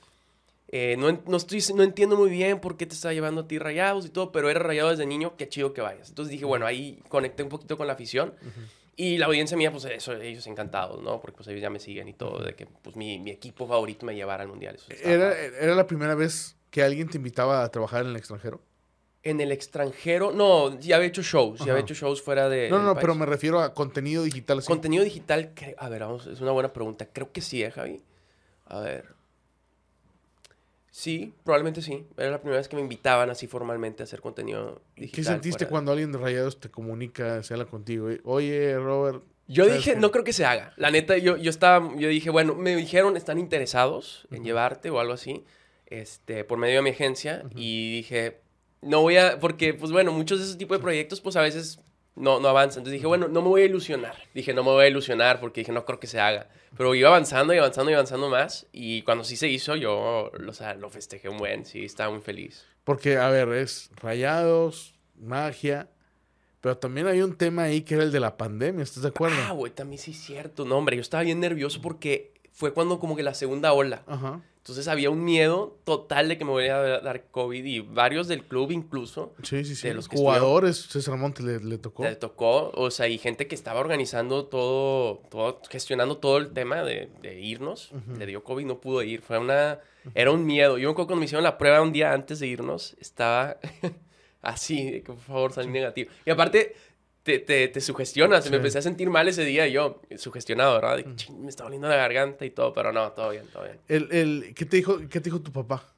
[0.72, 3.58] eh, no, no, estoy, no entiendo muy bien por qué te está llevando a ti
[3.58, 6.10] rayados y todo, pero eres rayado desde niño, qué chido que vayas.
[6.10, 8.34] Entonces dije, bueno, ahí conecté un poquito con la afición.
[9.02, 11.22] Y la audiencia mía, pues eso, ellos encantados, ¿no?
[11.22, 14.06] Porque pues ellos ya me siguen y todo, de que pues mi, mi equipo favorito
[14.06, 14.78] me llevara al mundial.
[14.90, 18.60] ¿Era, ¿Era la primera vez que alguien te invitaba a trabajar en el extranjero?
[19.24, 22.70] En el extranjero, no, ya había hecho shows, ya había hecho shows fuera de.
[22.70, 24.62] No, no, pero me refiero a contenido digital.
[24.66, 27.08] Contenido digital, a ver, vamos, es una buena pregunta.
[27.08, 28.04] Creo que sí, ¿eh, Javi?
[28.66, 29.06] A ver.
[31.00, 32.06] Sí, probablemente sí.
[32.18, 35.16] Era la primera vez que me invitaban así formalmente a hacer contenido digital.
[35.16, 38.10] ¿Qué sentiste cuando alguien de Rayados te comunica, se habla contigo?
[38.26, 39.24] Oye, Robert.
[39.48, 40.74] Yo dije, no creo que se haga.
[40.76, 45.00] La neta, yo, yo estaba, yo dije, bueno, me dijeron, están interesados en llevarte o
[45.00, 45.46] algo así,
[45.86, 47.46] este, por medio de mi agencia.
[47.56, 48.42] Y dije,
[48.82, 51.80] no voy a, porque, pues bueno, muchos de esos tipos de proyectos, pues a veces
[52.16, 52.80] no, no avanza.
[52.80, 54.16] Entonces dije, bueno, no me voy a ilusionar.
[54.34, 56.50] Dije, no me voy a ilusionar porque dije, no creo que se haga.
[56.78, 58.68] Pero iba avanzando y avanzando y avanzando más.
[58.72, 61.66] Y cuando sí se hizo, yo o sea, lo festejé un buen.
[61.66, 62.66] Sí, estaba muy feliz.
[62.84, 65.90] Porque, a ver, es rayados, magia.
[66.62, 69.38] Pero también hay un tema ahí que era el de la pandemia, ¿estás de acuerdo?
[69.48, 70.66] Ah, güey, también sí es cierto.
[70.66, 74.04] No, hombre, yo estaba bien nervioso porque fue cuando como que la segunda ola.
[74.08, 74.42] Ajá.
[74.60, 78.44] Entonces había un miedo total de que me voy a dar COVID y varios del
[78.44, 79.34] club incluso.
[79.42, 79.88] Sí, sí, sí.
[79.88, 82.04] De los jugadores, César Monte le, tocó.
[82.04, 86.84] Le tocó, o sea, y gente que estaba organizando todo, todo gestionando todo el tema
[86.84, 87.10] de,
[87.42, 87.92] irnos.
[88.18, 89.22] Le dio COVID, no pudo ir.
[89.22, 89.80] Fue una,
[90.14, 90.78] era un miedo.
[90.78, 93.58] Yo me acuerdo cuando me hicieron la prueba un día antes de irnos, estaba
[94.42, 96.12] así, de que por favor salí negativo.
[96.26, 96.76] Y aparte,
[97.30, 98.50] te, te, te sugestionas.
[98.50, 100.98] Me empecé a sentir mal ese día yo, sugestionado, ¿verdad?
[100.98, 103.78] De, me estaba doliendo la garganta y todo, pero no, todo bien, todo bien.
[103.88, 105.94] El, el, ¿qué, te dijo, ¿Qué te dijo tu papá?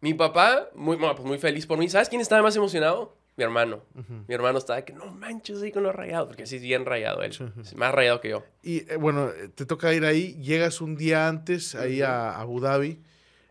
[0.00, 1.88] Mi papá, muy, pues muy feliz por mí.
[1.88, 3.16] ¿Sabes quién estaba más emocionado?
[3.36, 3.82] Mi hermano.
[4.26, 6.84] Mi hermano estaba de que no manches ahí con los rayados, porque así es bien
[6.84, 7.32] rayado él.
[7.76, 8.44] más rayado que yo.
[8.62, 13.00] Y eh, bueno, te toca ir ahí, llegas un día antes ahí a Abu Dhabi.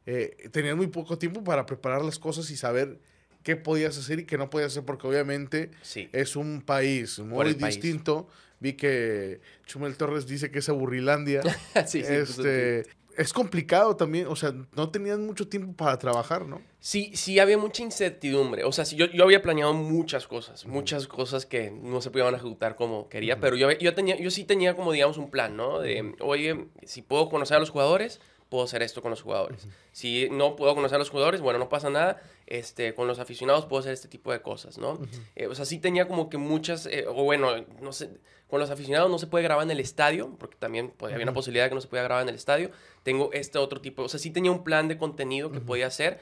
[0.05, 2.99] Eh, tenías muy poco tiempo para preparar las cosas y saber
[3.43, 5.71] qué podías hacer y qué no podías hacer, porque obviamente
[6.11, 8.27] es un país muy distinto.
[8.59, 11.41] Vi que Chumel Torres dice que es Aburrilandia.
[11.87, 12.85] sí, sí, este,
[13.17, 16.61] es complicado también, o sea, no tenías mucho tiempo para trabajar, ¿no?
[16.79, 18.63] Sí, sí, había mucha incertidumbre.
[18.63, 22.75] O sea, yo, yo había planeado muchas cosas, muchas cosas que no se podían ejecutar
[22.75, 25.79] como quería, pero yo, yo, tenía, yo sí tenía como, digamos, un plan, ¿no?
[25.79, 29.67] De, oye, si puedo conocer a los jugadores, puedo hacer esto con los jugadores.
[29.91, 32.21] Si no puedo conocer a los jugadores, bueno, no pasa nada.
[32.51, 34.99] Este, con los aficionados puedo hacer este tipo de cosas, ¿no?
[35.37, 37.47] Eh, o sea, sí tenía como que muchas, eh, o bueno,
[37.81, 38.09] no sé,
[38.49, 41.63] con los aficionados no se puede grabar en el estadio, porque también había una posibilidad
[41.63, 42.71] de que no se pudiera grabar en el estadio.
[43.03, 46.19] Tengo este otro tipo, o sea, sí tenía un plan de contenido que podía hacer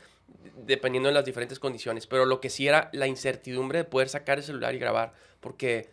[0.56, 4.38] dependiendo de las diferentes condiciones, pero lo que sí era la incertidumbre de poder sacar
[4.38, 5.90] el celular y grabar, porque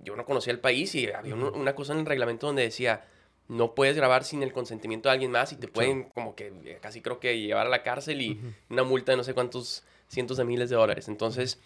[0.00, 3.06] yo no conocía el país y había una cosa en el reglamento donde decía
[3.48, 6.78] no puedes grabar sin el consentimiento de alguien más y te pueden como que eh,
[6.80, 10.36] casi creo que llevar a la cárcel y una multa de no sé cuántos cientos
[10.36, 11.08] de miles de dólares.
[11.08, 11.58] Entonces,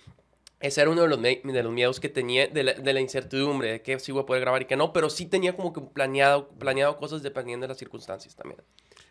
[0.61, 3.73] ese era uno de los, de los miedos que tenía, de la, de la, incertidumbre,
[3.73, 5.81] de que sí voy a poder grabar y que no, pero sí tenía como que
[5.81, 8.61] planeado, planeado cosas dependiendo de las circunstancias también.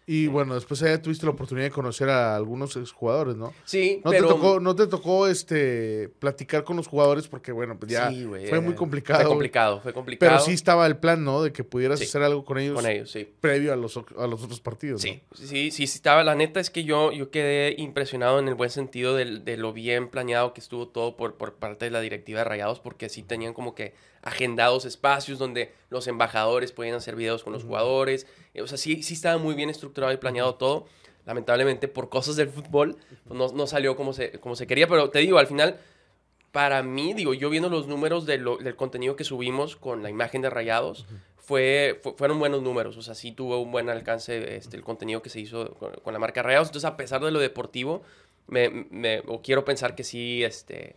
[0.08, 3.54] Y bueno, después ya tuviste la oportunidad de conocer a algunos jugadores, ¿no?
[3.66, 4.28] Sí, ¿No pero...
[4.28, 7.28] Te tocó, ¿No te tocó este, platicar con los jugadores?
[7.28, 8.12] Porque, bueno, pues ya
[8.50, 9.22] fue muy complicado.
[9.22, 10.32] Fue complicado, fue complicado.
[10.32, 11.44] Pero sí estaba el plan, ¿no?
[11.44, 12.76] De que pudieras hacer algo con ellos.
[12.76, 13.30] Con ellos, sí.
[13.40, 16.24] Previo a los, a los otros partidos, Sí, sí, sí, sí estaba.
[16.24, 19.72] La neta es que yo, yo quedé impresionado en el buen sentido de, de lo
[19.72, 23.22] bien planeado que estuvo todo por, por parte de la directiva de Rayados, porque sí
[23.22, 28.28] tenían como que agendados espacios donde los embajadores podían hacer videos con los jugadores.
[28.62, 30.86] O sea, sí, sí estaba muy bien estructurado y planeado todo.
[31.26, 34.88] Lamentablemente, por cosas del fútbol, pues no, no, salió como se, como se quería.
[34.88, 35.80] Pero te digo, al final,
[36.52, 40.10] para mí, digo, yo viendo los números de lo, del contenido que subimos con la
[40.10, 41.06] imagen de Rayados,
[41.38, 42.98] fue, fueron buenos números.
[42.98, 46.20] O sea, sí tuvo un buen alcance este, el contenido que se hizo con, la
[46.20, 46.70] marca Rayados.
[46.70, 48.02] Entonces, a pesar de lo deportivo,
[48.48, 50.96] me, me, o quiero pensar que sí, este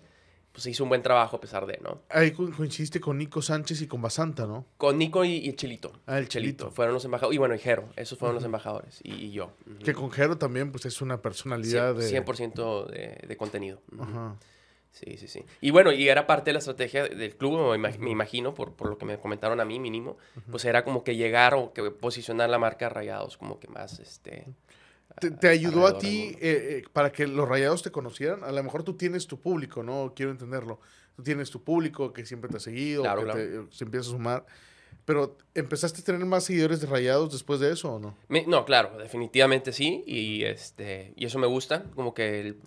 [0.55, 2.03] pues se hizo un buen trabajo a pesar de, ¿no?
[2.09, 4.65] Ahí co- coincidiste con Nico Sánchez y con Basanta, ¿no?
[4.77, 5.93] Con Nico y, y el Chilito.
[6.07, 6.71] Ah, el Chelito.
[6.71, 7.35] Fueron los embajadores.
[7.35, 7.89] Y bueno, y Jero.
[7.97, 9.01] Esos fueron los embajadores.
[9.03, 9.51] Y, y yo.
[9.85, 12.25] Que con Jero también, pues es una personalidad de...
[12.25, 13.81] 100% de, de contenido.
[13.99, 14.37] Ajá.
[14.93, 15.45] Sí, sí, sí.
[15.61, 18.97] Y bueno, y era parte de la estrategia del club, me imagino, por, por lo
[18.97, 20.19] que me comentaron a mí mínimo,
[20.53, 24.47] pues era como que llegar o que posicionar la marca Rayados como que más, este...
[25.21, 28.43] ¿Te, te ayudó a ti eh, eh, para que los rayados te conocieran?
[28.45, 30.13] A lo mejor tú tienes tu público, ¿no?
[30.15, 30.81] Quiero entenderlo.
[31.17, 33.41] Tú tienes tu público que siempre te ha seguido, Claro, que claro.
[33.41, 34.47] te- eh, se empieza a sumar.
[35.05, 38.17] Pero, ¿empezaste a tener más seguidores de rayados después de eso o no?
[38.29, 42.61] Me- no, claro, definitivamente sí, y, este, y eso me gusta, como que el-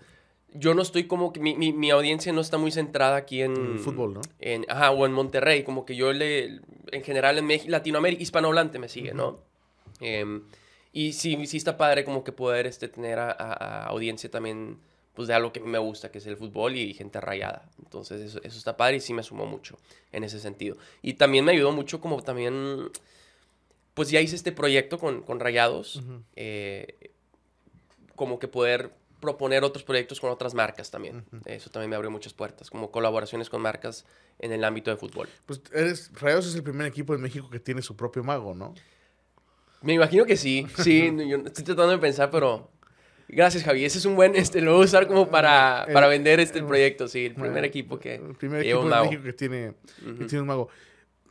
[0.53, 3.57] yo no estoy como que mi, mi, mi audiencia no está muy centrada aquí en...
[3.57, 4.21] En el fútbol, ¿no?
[4.39, 8.79] En, ajá, o en Monterrey, como que yo le, en general en México, Latinoamérica, hispanohablante
[8.79, 9.39] me sigue, ¿no?
[9.99, 10.43] Em,
[10.93, 14.79] y sí, sí está padre como que poder este, tener a, a- a audiencia también,
[15.13, 17.69] pues de algo que a mí me gusta, que es el fútbol y gente rayada.
[17.83, 19.77] Entonces eso, eso está padre y sí me sumó mucho
[20.11, 20.77] en ese sentido.
[21.01, 22.89] Y también me ayudó mucho como también,
[23.93, 26.01] pues ya hice este proyecto con, con Rayados,
[26.35, 27.11] eh,
[28.15, 31.25] como que poder proponer otros proyectos con otras marcas también.
[31.45, 34.05] Eso también me abrió muchas puertas, como colaboraciones con marcas
[34.39, 35.27] en el ámbito de fútbol.
[35.47, 38.75] Pues eres, Rayados es el primer equipo en México que tiene su propio mago, ¿no?
[39.81, 42.71] Me imagino que sí, sí, yo estoy tratando de pensar, pero
[43.27, 46.07] gracias Javi, ese es un buen, este, lo voy a usar como para, El- para
[46.07, 49.05] vender este el proyecto, sí, el primer Bueno, equipo que El primer equipo un mago.
[49.05, 49.73] México que tiene,
[50.17, 50.69] que tiene un mago.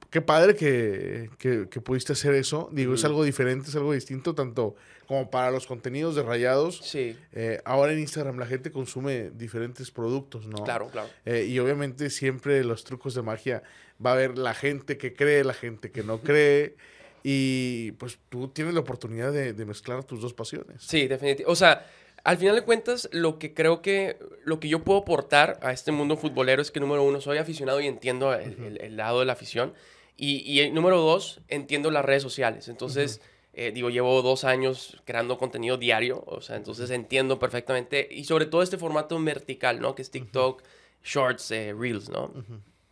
[0.09, 2.71] Qué padre que, que- que pudiste hacer eso.
[2.73, 4.77] Digo, es algo diferente, es algo distinto, tanto
[5.09, 6.81] como para los contenidos de Rayados.
[6.85, 10.63] Sí, Eh, ahora en Instagram la gente consume diferentes productos, ¿no?
[10.63, 11.09] claro, claro.
[11.25, 13.63] Eh, y obviamente siempre los trucos de magia
[14.05, 16.77] va a haber la gente que cree, la gente que no cree.
[17.23, 20.83] Y pues tú tienes la oportunidad de, de mezclar tus dos pasiones.
[20.83, 21.45] Sí, definitivamente.
[21.47, 21.87] O sea,
[22.25, 25.93] al final de cuentas, lo que creo que, lo que yo puedo aportar a este
[25.93, 29.27] mundo futbolero es que, número uno, soy aficionado y entiendo el, el- el lado de
[29.27, 29.75] la afición.
[30.17, 32.69] Y, y el número dos, entiendo las redes sociales.
[32.69, 33.21] Entonces,
[33.53, 36.23] eh, digo, llevo dos años creando contenido diario.
[36.27, 38.09] O sea, entonces entiendo perfectamente.
[38.11, 39.95] Y sobre todo este formato vertical, ¿no?
[39.95, 40.63] Que es TikTok,
[41.05, 42.33] Shorts, eh, Reels, ¿no?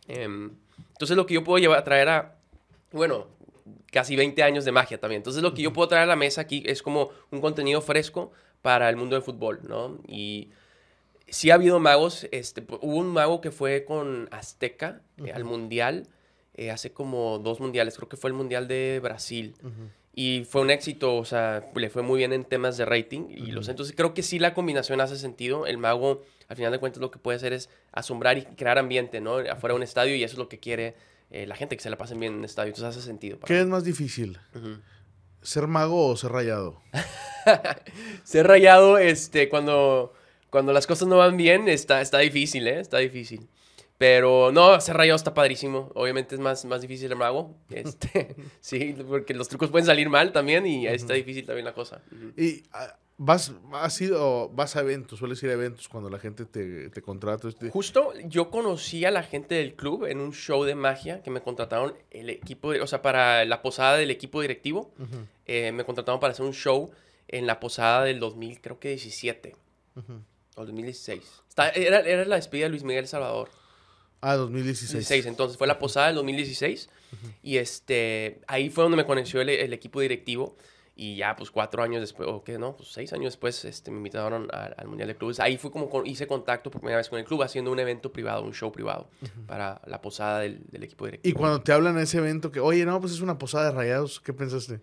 [0.07, 0.51] Em,
[0.91, 2.35] entonces, lo que yo puedo llevar, traer a,
[2.91, 3.27] bueno,
[3.91, 5.19] casi 20 años de magia también.
[5.19, 8.31] Entonces, lo que yo puedo traer a la mesa aquí es como un contenido fresco
[8.61, 9.99] para el mundo del fútbol, ¿no?
[10.07, 10.49] Y
[11.27, 12.27] sí ha habido magos.
[12.31, 16.07] Este, hubo un mago que fue con Azteca eh, al Mundial,
[16.53, 19.55] eh, hace como dos mundiales, creo que fue el Mundial de Brasil.
[20.17, 23.27] Y fue un éxito, o sea, le fue muy bien en temas de rating.
[23.29, 25.65] Y los, entonces creo que sí la combinación hace sentido.
[25.65, 29.19] El mago, al final de cuentas, lo que puede hacer es asombrar y crear ambiente,
[29.19, 29.39] ¿no?
[29.39, 30.95] Afuera de un estadio y eso es lo que quiere
[31.31, 32.69] eh, la gente, que se la pasen bien en un estadio.
[32.69, 33.37] Entonces hace sentido.
[33.39, 33.59] para ¿Qué mí.
[33.61, 34.39] es más difícil?
[35.41, 36.81] ¿Ser mago o ser rayado?
[38.23, 40.13] Ser rayado, este, cuando,
[40.49, 42.79] cuando las cosas no van bien, está, está difícil, ¿eh?
[42.79, 43.47] Está difícil.
[43.97, 45.91] Pero no, ser rayado está padrísimo.
[45.95, 47.55] Obviamente es más, más difícil el mago.
[47.69, 52.01] Este, sí, porque los trucos pueden salir mal también y está difícil también la cosa.
[52.37, 56.45] Y ah, vas, has ido, vas a eventos, sueles ir a eventos cuando la gente
[56.45, 57.47] te, te contrata.
[57.47, 61.29] este- Justo yo conocí a la gente del club en un show de magia que
[61.31, 64.91] me contrataron el equipo, o sea, para la posada del equipo directivo.
[65.45, 66.91] Eh, me contrataron para hacer un show
[67.27, 69.55] en la posada del 2000, creo que 17
[69.95, 70.21] ujú.
[70.55, 71.21] o 2016.
[71.49, 73.49] Está- era, era la despedida de Luis Miguel Salvador.
[74.21, 74.91] Ah, 2016.
[75.07, 76.89] 16, entonces fue la posada del 2016
[77.43, 80.57] y este ahí fue donde me conoció el, el equipo directivo
[80.97, 83.97] y ya pues cuatro años después o qué no pues seis años después este me
[83.97, 85.39] invitaron al, al mundial de clubes.
[85.41, 88.11] Ahí fue como con- hice contacto por primera vez con el club haciendo un evento
[88.13, 89.09] privado un show privado
[89.45, 92.59] para la posada del, del equipo Y directivo cuando te hablan a ese evento que,
[92.61, 94.79] oye, no, pues es una posada de rayados, ¿qué pensaste?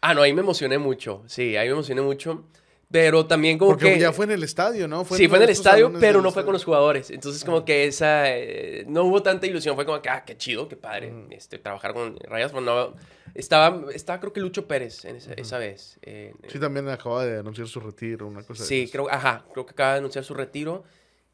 [0.00, 2.44] ah no ahí me emocioné mucho sí ahí me emocioné mucho
[2.90, 5.04] pero también como Porque que ya fue en el estadio, ¿no?
[5.04, 6.76] sí, fue en el estadio, pero no fue con los estadio.
[6.76, 7.10] jugadores.
[7.10, 8.34] Entonces, como que esa.
[8.34, 9.74] eh, no hubo tanta ilusión.
[9.74, 11.12] Fue como que, ah, qué chido, qué padre.
[11.30, 12.50] este, trabajar con Rayas.
[12.52, 12.94] Pero no.
[13.34, 15.98] Estaba, estaba, creo que Lucho Pérez en esa, esa vez.
[16.02, 19.72] eh, Sí, también acaba de anunciar su retiro, una cosa sí, creo, ajá, creo que
[19.72, 20.82] acaba de anunciar su retiro.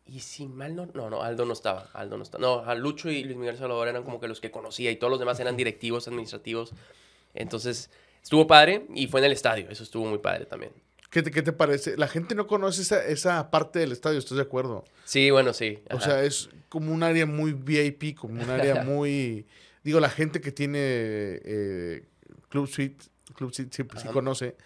[0.07, 0.87] Y si mal no.
[0.93, 1.89] No, no, Aldo no estaba.
[1.95, 2.43] Aldo no estaba.
[2.43, 4.91] No, a Lucho y Luis Miguel Salvador eran como que los que conocía.
[4.91, 6.73] Y todos los demás eran directivos, administrativos.
[7.33, 7.91] Entonces,
[8.23, 8.87] estuvo padre.
[8.95, 9.71] Y fue en el estadio.
[9.71, 10.73] Eso estuvo muy padre también.
[11.15, 11.97] ¿Qué te, qué te parece?
[11.97, 14.85] La gente no conoce esa, esa parte del estadio, ¿estás de acuerdo?
[15.05, 15.79] Sí, bueno, sí.
[15.93, 19.47] O sea, es como un área muy VIP, como un área muy...
[19.85, 22.03] Digo, la gente que tiene eh,
[22.49, 23.05] Club Suite,
[23.37, 24.57] Club Suite sí, sí conoce,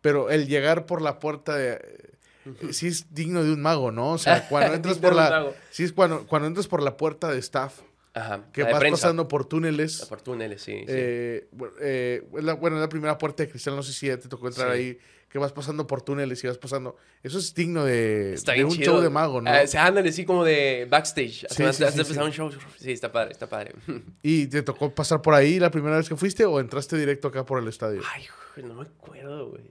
[0.00, 1.72] pero el llegar por la puerta de...
[1.74, 4.12] eh, Sí es digno de un mago, ¿no?
[4.12, 5.52] O sea, cuando entras por la...
[5.70, 7.80] Sí es cuando, cuando entras por la puerta de staff,
[8.14, 8.46] Ajá.
[8.54, 9.02] que vas prensa.
[9.02, 10.06] pasando por túneles.
[10.08, 10.72] Por túneles, sí.
[10.78, 10.84] sí.
[10.88, 11.48] Eh,
[11.82, 14.28] eh, es la- bueno, es la primera puerta de cristal, no sé si ya te
[14.28, 14.78] tocó entrar Sí.
[14.78, 16.96] ahí, que vas pasando por túneles y vas pasando.
[17.22, 18.94] Eso es digno de, Está de un chido.
[18.94, 19.50] show de mago, ¿no?
[19.50, 21.46] Ah, sí, ándale, sí, como de backstage.
[21.48, 22.20] Sí, sí, de sí, empezar sí.
[22.20, 22.50] un show.
[22.78, 23.74] Sí, está padre, está padre.
[24.22, 27.44] ¿Y te tocó pasar por ahí la primera vez que fuiste o entraste directo acá
[27.44, 28.02] por el estadio?
[28.14, 28.24] Ay,
[28.62, 29.64] no me acuerdo, güey.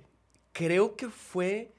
[0.53, 1.71] Creo que fue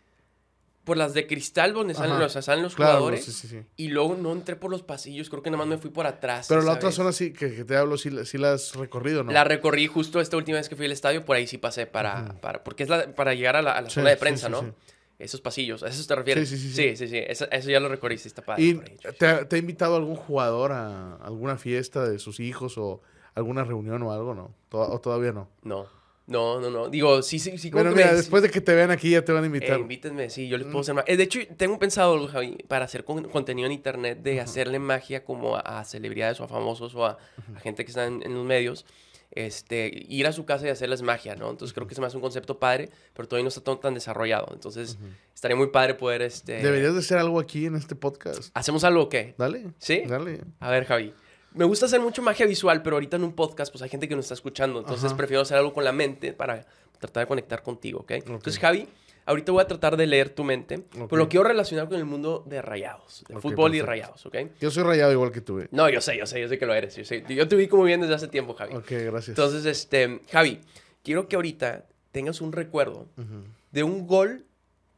[0.88, 2.24] por las de cristal donde salen, Ajá.
[2.24, 3.24] o sea, salen los Claro, jugadores.
[3.24, 3.61] sí, sí, sí.
[3.77, 6.46] Y luego no entré por los pasillos, creo que nada más me fui por atrás.
[6.48, 9.22] Pero la otra zona sí que, que te hablo, sí, la- sí la has recorrido,
[9.22, 9.31] ¿no?
[9.31, 12.40] La recorrí justo esta última vez que fui al estadio, por ahí sí pasé para,
[12.40, 14.53] para porque es la, para llegar a la, a la Sí, zona de prensa, sí,
[14.53, 14.62] ¿no?
[14.62, 14.72] sí.
[15.18, 16.48] Esos pasillos, ¿a eso te refieres?
[16.48, 16.96] Sí, sí, sí, Sí, sí.
[16.96, 18.62] sí, sí, Eso, eso ya lo recorrí, sí está padre.
[18.64, 18.74] ¿Y
[19.18, 23.03] te, ha- te ha invitado algún jugador a alguna fiesta de sus hijos o
[23.35, 24.55] alguna reunión o algo, no?
[24.70, 25.51] ¿O todavía no?
[25.62, 25.87] No,
[26.28, 26.88] no, no, no.
[26.88, 27.70] Digo, sí, sí, sí.
[27.70, 29.80] Bueno, mira, me- después de que te vean aquí ya te van a Eh, invitar.
[29.80, 31.04] invítenme, sí, yo les puedo hacer más.
[31.08, 35.24] Eh, de hecho, tengo pensado, Javi, para hacer con- contenido en internet, de hacerle magia
[35.24, 37.18] como a, a celebridades o a famosos o a,
[37.56, 38.86] a gente que está en, en los medios.
[39.30, 41.50] Este, ir a su casa y hacerles magia, ¿no?
[41.50, 43.92] Entonces creo que se me hace un concepto padre, pero todavía no está tan, tan
[43.94, 44.48] desarrollado.
[44.54, 44.96] Entonces
[45.34, 46.62] estaría muy padre poder, este...
[46.62, 48.50] Deberías de hacer algo aquí en este podcast.
[48.54, 49.34] ¿Hacemos algo o qué?
[49.36, 49.66] Dale.
[49.78, 50.02] ¿Sí?
[50.06, 50.40] Dale.
[50.60, 51.12] A ver, Javi.
[51.54, 54.14] Me gusta hacer mucho magia visual, pero ahorita en un podcast, pues hay gente que
[54.16, 54.80] nos está escuchando.
[54.80, 55.16] Entonces Ajá.
[55.16, 56.66] prefiero hacer algo con la mente para
[56.98, 58.11] tratar de conectar contigo, ¿ok?
[58.12, 58.87] Entonces, Javi,
[59.24, 61.08] ahorita voy a tratar de leer tu mente, Ok.
[61.08, 64.37] pero lo quiero relacionar con el mundo de rayados, de Ok, fútbol y rayados, ¿ok?
[64.61, 65.61] Yo soy rayado igual que tú.
[65.61, 65.68] eh.
[65.70, 66.96] No, yo sé, yo sé, yo sé que lo eres.
[66.96, 67.24] Yo, sé.
[67.28, 68.74] yo te vi como bien desde hace tiempo, Javi.
[68.74, 69.28] Ok, gracias.
[69.30, 70.61] Entonces, este, Javi,
[71.04, 73.44] quiero que ahorita tengas un recuerdo Ujú.
[73.70, 74.44] de un gol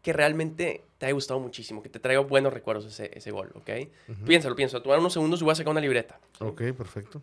[0.02, 3.70] que realmente te haya gustado muchísimo, que te traiga buenos recuerdos ese, ese gol, ¿ok?
[4.26, 4.82] Piénsalo, piénsalo.
[4.82, 6.18] Tomar unos segundos y voy a sacar una libreta.
[6.38, 7.22] Ok, perfecto.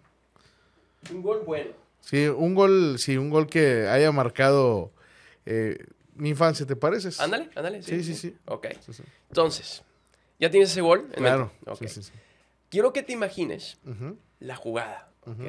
[1.12, 1.72] Un gol bueno.
[2.02, 4.92] Sí, un gol, sí, un gol que haya marcado
[5.46, 5.78] eh,
[6.16, 7.20] mi infancia, ¿te pareces?
[7.20, 7.82] Ándale, ándale.
[7.82, 8.36] Sí, sí, sí.
[8.46, 8.68] Ok.
[8.86, 9.04] Sí, sí.
[9.30, 9.84] Entonces,
[10.40, 11.10] ¿ya tienes ese gol?
[11.14, 11.52] en Claro.
[11.66, 11.86] Ok.
[11.88, 12.12] Sí, sí.
[12.70, 13.78] Quiero que te imagines
[14.40, 15.40] la jugada, ¿ok?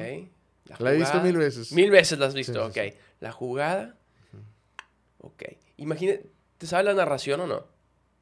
[0.79, 1.71] La he visto mil veces.
[1.71, 2.77] Mil veces la has visto, ok.
[3.19, 3.95] La jugada.
[5.19, 5.43] Ok.
[5.77, 6.15] Imagina,
[6.59, 7.63] ¿te sabes la narración o no?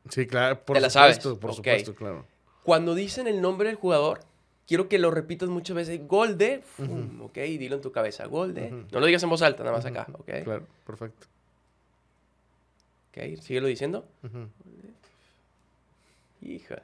[0.09, 1.19] Sí, claro, por ¿Te la sabes?
[1.19, 2.25] por supuesto, claro.
[2.63, 4.21] Cuando dicen el nombre del jugador,
[4.65, 6.07] quiero que lo repitas muchas veces.
[6.07, 6.63] Gol de,
[7.21, 8.25] ok, dilo en tu cabeza.
[8.25, 8.71] Gol de.
[8.71, 10.29] No lo digas en voz alta, nada más acá, ok.
[10.45, 11.27] Claro, perfecto.
[13.11, 14.05] Ok, síguelo diciendo.
[16.41, 16.81] Hija.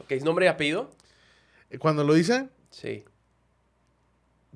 [0.00, 0.90] Ok, ¿es nombre y apellido?
[1.70, 3.04] Eh, Cuando lo dice, Sí.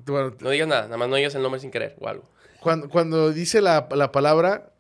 [0.05, 2.25] bueno, No digas nada, nada más no digas el nombre sin querer o algo.
[2.61, 4.73] cuando, cuando dice la, la palabra,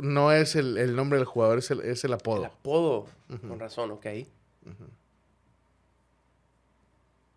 [0.00, 2.40] no es el, el nombre del jugador, es el, es el apodo.
[2.40, 3.06] El apodo.
[3.48, 4.06] Con razón, ok.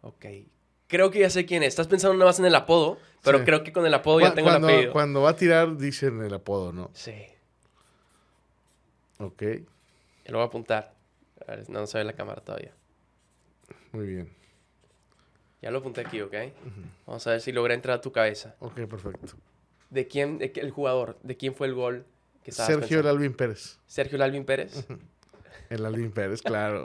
[0.01, 0.25] Ok.
[0.87, 1.69] Creo que ya sé quién es.
[1.69, 3.45] Estás pensando nada más en el apodo, pero Sí.
[3.45, 4.93] creo que con el apodo ya tengo cuando, el apellido.
[4.93, 6.89] cuando va a tirar, dicen el apodo, ¿no?
[6.93, 7.13] Sí.
[9.19, 9.41] Ok,
[10.25, 10.93] Ya lo voy a apuntar.
[11.47, 12.73] A ver, no se ve la cámara todavía.
[13.91, 14.33] muy bien.
[15.61, 16.33] Ya lo apunté aquí, ¿ok?
[17.05, 18.55] Vamos a ver si logra entrar a tu cabeza.
[18.59, 19.35] Ok, perfecto.
[19.89, 22.05] ¿De quién, de el jugador, de quién fue el gol
[22.47, 23.09] Sergio el pensando?
[23.09, 23.77] Alvin Pérez.
[23.87, 24.85] Sergio Alvin Pérez.
[25.69, 26.83] El Alvin Pérez, claro.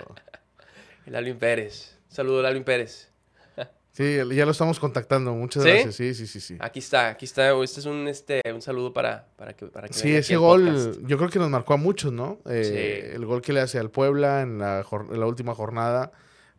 [1.06, 1.96] El Alvin Pérez.
[2.08, 3.10] Saludo al Alvin Pérez.
[3.92, 5.32] Sí, ya lo estamos contactando.
[5.34, 5.68] Muchas ¿Sí?
[5.68, 5.94] gracias.
[5.94, 6.56] Sí, sí, sí, sí.
[6.58, 7.52] Aquí está, aquí está.
[7.62, 11.00] Este es un, este, un saludo para, para que, para que Sí, ese gol podcast.
[11.06, 12.40] yo creo que nos marcó a muchos, ¿no?
[12.46, 13.14] Eh, Sí.
[13.14, 16.10] El gol que le hace al Puebla en la, jor- en la última jornada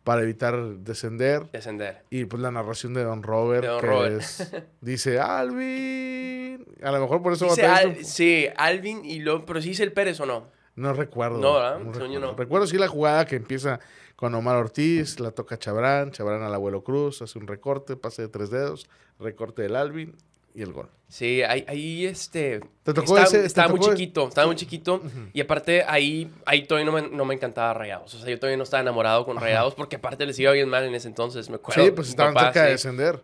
[0.06, 1.50] para evitar descender.
[1.50, 2.04] Descender.
[2.10, 4.20] Y pues la narración de Don Robert, De Don que Robert.
[4.20, 6.64] es- dice Alvin.
[6.80, 9.70] A lo mejor por eso Dice batallé Al- un- sí, Alvin y luego, pero sí
[9.70, 10.46] dice el Pérez o no.
[10.76, 11.38] No recuerdo.
[11.38, 11.78] No, ¿verdad?
[11.80, 12.20] Yo recuerdo.
[12.20, 12.34] no.
[12.36, 13.80] Recuerdo sí la jugada que empieza
[14.14, 18.28] con Omar Ortiz, la toca Chabrán, Chabrán al abuelo Cruz, hace un recorte, pase de
[18.28, 18.88] tres dedos,
[19.18, 20.14] recorte del Alvin
[20.56, 20.88] y el gol.
[21.08, 22.58] Sí, ahí, ahí este.
[22.82, 23.90] ¿Te tocó estaba, ese- te estaba muy ese?
[23.90, 25.00] chiquito, estaba muy chiquito.
[25.32, 28.12] Y aparte, ahí, ahí todavía no me, no me encantaba Rayados.
[28.14, 30.82] O sea, yo todavía no estaba enamorado con Rayados porque aparte les iba bien mal
[30.84, 31.84] en ese entonces, me acuerdo.
[31.84, 33.22] Sí, pues estaban papá, cerca de descender.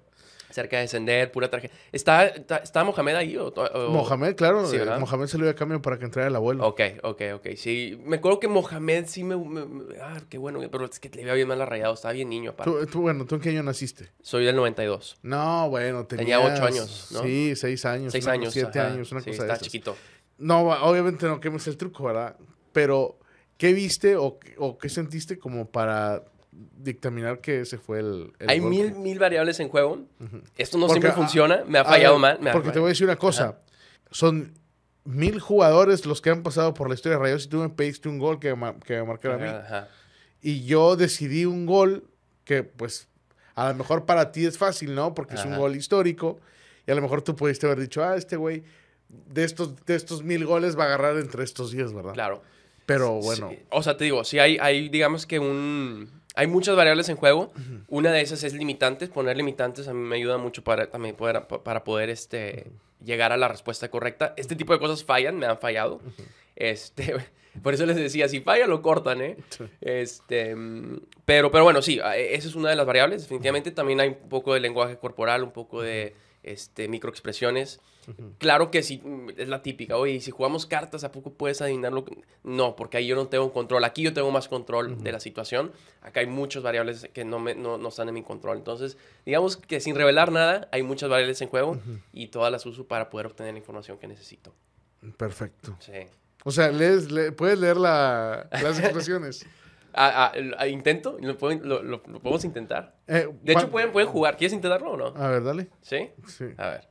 [0.52, 1.74] Cerca de descender, pura tragedia.
[1.90, 3.36] ¿Está, está, ¿Estaba Mohamed ahí?
[3.36, 4.98] O, o- Mohamed, claro, Sí, eh, ¿verdad?
[5.00, 6.66] Mohamed salió de cambio para que entrara el abuelo.
[6.66, 7.46] Ok, ok, ok.
[7.56, 9.36] Sí, me acuerdo que Mohamed sí me.
[9.36, 11.98] me- me- ah, qué bueno, pero es que le iba bien mal a Rayados.
[11.98, 12.70] Estaba bien niño, aparte.
[12.70, 14.10] Tú, tú, bueno, ¿tú en qué año naciste?
[14.22, 15.18] Soy del 92.
[15.22, 16.52] No, bueno, Tenía tenías...
[16.58, 17.22] ocho años, ¿no?
[17.22, 18.12] Sí, seis años.
[18.12, 18.52] Seis una- años.
[18.52, 18.92] Siete ajá.
[18.92, 19.64] años, una sí, cosa de está esas.
[19.66, 19.96] chiquito.
[20.38, 22.36] No, obviamente no quemes el truco, ¿verdad?
[22.72, 23.18] Pero,
[23.58, 28.60] ¿qué viste o, o qué sentiste como para dictaminar que ese fue el, el Hay
[28.60, 30.00] mil, mil variables en juego.
[30.56, 31.64] Esto no Porque, siempre ah, funciona.
[31.66, 32.38] Me ha fallado ver, mal.
[32.40, 33.58] me ha- porque te voy a decir una cosa.
[34.10, 34.52] Son
[35.04, 38.08] mil jugadores los que han pasado por la historia de Rayos y tú me pediste
[38.08, 39.46] un gol que, ma- que me marcara a mí.
[39.48, 39.88] Ajá.
[40.42, 42.04] Y yo decidí un gol
[42.44, 43.08] que, pues,
[43.54, 45.14] a lo mejor para ti es fácil, ¿no?
[45.14, 46.38] Porque es un gol histórico.
[46.86, 48.64] Y a lo mejor tú pudiste haber dicho, ah, este güey,
[49.08, 52.12] de estos, de estos mil goles va a agarrar entre estos días, ¿verdad?
[52.12, 52.42] Claro.
[52.86, 56.10] Pero bueno, Sí, O sea, te digo, sí hay, hay, digamos que un...
[56.34, 57.52] Hay muchas variables en juego.
[57.88, 59.08] Una de esas es limitantes.
[59.10, 62.70] Poner limitantes a mí me ayuda mucho para también poder, pa- para poder este,
[63.04, 64.32] llegar a la respuesta correcta.
[64.36, 66.00] Este tipo de cosas fallan, me han fallado.
[66.56, 67.14] Este,
[67.62, 69.36] por eso les decía, si falla lo cortan, ¿eh?
[69.80, 70.56] Este,
[71.24, 73.70] pero, pero bueno, sí, a- esa es una de las variables, definitivamente.
[73.70, 77.80] También hay un poco de lenguaje corporal, un poco de este, microexpresiones.
[78.38, 79.96] Claro que sí, mm, es la típica.
[79.96, 82.18] Oye, ¿y si jugamos cartas, ¿a poco puedes adivinar lo que...?
[82.42, 83.84] No, porque ahí yo no tengo control.
[83.84, 85.70] Aquí yo tengo más control de la situación.
[86.00, 88.56] Acá hay muchas variables que no, me, no, no están en mi control.
[88.58, 91.78] Entonces, digamos que sin revelar nada, hay muchas variables en juego
[92.12, 94.52] y todas las uso para poder obtener la información que necesito.
[95.16, 95.76] Perfecto.
[95.80, 95.92] Sí.
[96.44, 99.46] O sea, lees, le- puedes leer la- las expresiones.
[99.94, 101.16] Ah, ah, ah, ¿Intento?
[101.20, 102.96] ¿Lo, pueden- lo- lo- lo podemos intentar?
[103.06, 104.36] Eh, De hecho, pueden, pueden jugar.
[104.36, 105.06] ¿Quieres intentarlo o no?
[105.16, 105.68] A ver, dale.
[105.82, 106.10] ¿Sí?
[106.26, 106.46] Sí.
[106.56, 106.88] A ver.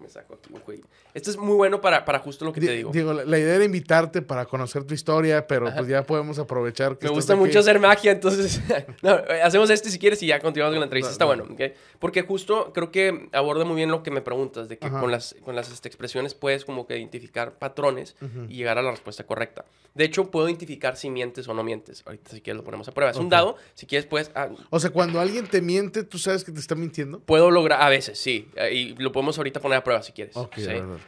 [0.00, 0.88] Me saco aquí un jueguito.
[1.14, 2.90] Esto es muy bueno para, para justo lo que Di- te digo.
[2.92, 6.96] Digo, la, la idea era invitarte para conocer tu historia, pero pues ya podemos aprovechar
[6.98, 7.40] que Me gusta aquí.
[7.42, 8.60] mucho hacer magia, entonces
[9.02, 11.12] no, eh, hacemos este si quieres y ya continuamos con la entrevista.
[11.12, 11.42] Está Dale.
[11.42, 11.72] bueno, ¿ok?
[11.98, 15.00] Porque justo creo que aborda muy bien lo que me preguntas, de que Ajá.
[15.00, 18.16] con las, con las este, expresiones puedes como que identificar patrones
[18.48, 19.64] y llegar a la respuesta correcta.
[19.94, 22.02] De hecho, puedo identificar si mientes o no mientes.
[22.06, 23.10] Ahorita si quieres lo ponemos a prueba.
[23.10, 23.30] Es un Ok.
[23.32, 24.30] dado, si quieres puedes...
[24.36, 27.18] ah, O sea, cuando alguien te miente, tú sabes que te está mintiendo.
[27.20, 28.48] puedo lograr, a veces, sí.
[28.54, 30.36] eh, Y lo podemos ahorita poner a prueba si quieres.
[30.36, 30.64] Ok, ¿sí?
[30.64, 31.00] a ver, a ver.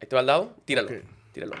[0.00, 0.88] Ahí te va al dado, tíralo.
[0.88, 0.94] Ok.
[1.32, 1.52] Tíralo.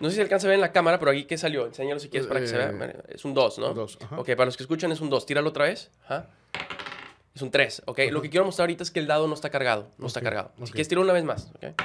[0.00, 1.64] No sé si alcanza a ver en la cámara, pero aquí que salió.
[1.66, 2.70] Enséñalo si quieres para que se vea.
[2.70, 3.72] Eh, Es un 2, ¿no?
[3.72, 4.18] dos, ajá.
[4.18, 5.24] Ok, para los que escuchan es un 2.
[5.24, 5.90] Tíralo otra vez.
[6.04, 6.28] Ajá.
[7.34, 7.98] Es un 3, ¿ok?
[8.10, 9.88] Lo que quiero mostrar ahorita es que el dado no está cargado.
[9.96, 10.52] No está Ok, cargado.
[10.58, 10.66] ok.
[10.66, 11.80] Si quieres, tíralo una vez más, ¿ok?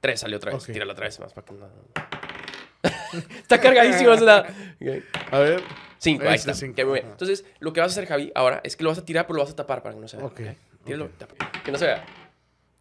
[0.00, 0.62] 3 salió otra vez.
[0.64, 0.72] Ok.
[0.72, 1.68] Tíralo otra vez más para que no...
[3.42, 4.44] está cargadísimo ese dado.
[4.44, 5.04] Ok.
[5.32, 5.62] A ver.
[5.98, 6.54] 5, ahí Este está.
[6.54, 7.04] cinco, Ok, muy bien.
[7.06, 7.12] ajá.
[7.12, 9.36] Entonces, lo que vas a hacer, Javi, ahora es que lo vas a tirar, pero
[9.38, 10.26] lo vas a tapar para que no se vea.
[10.26, 10.40] Ok,
[10.84, 11.10] Tíralo, ok.
[11.18, 11.50] tapa.
[11.64, 12.04] Que no se vea.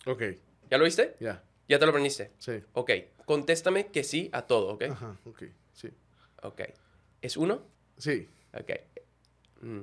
[0.06, 0.22] Ok,
[0.70, 1.16] ¿Ya lo viste?
[1.20, 1.44] ya.
[1.70, 2.32] ¿Ya te lo aprendiste?
[2.38, 2.64] Sí.
[2.74, 2.92] Ok.
[3.26, 4.84] Contéstame que sí a todo, ¿ok?
[4.84, 5.44] Ajá, ok.
[5.74, 5.90] Sí.
[6.44, 6.62] Ok.
[7.22, 7.62] ¿Es uno?
[7.98, 8.30] Sí.
[8.54, 8.72] Ok.
[9.62, 9.82] Mm.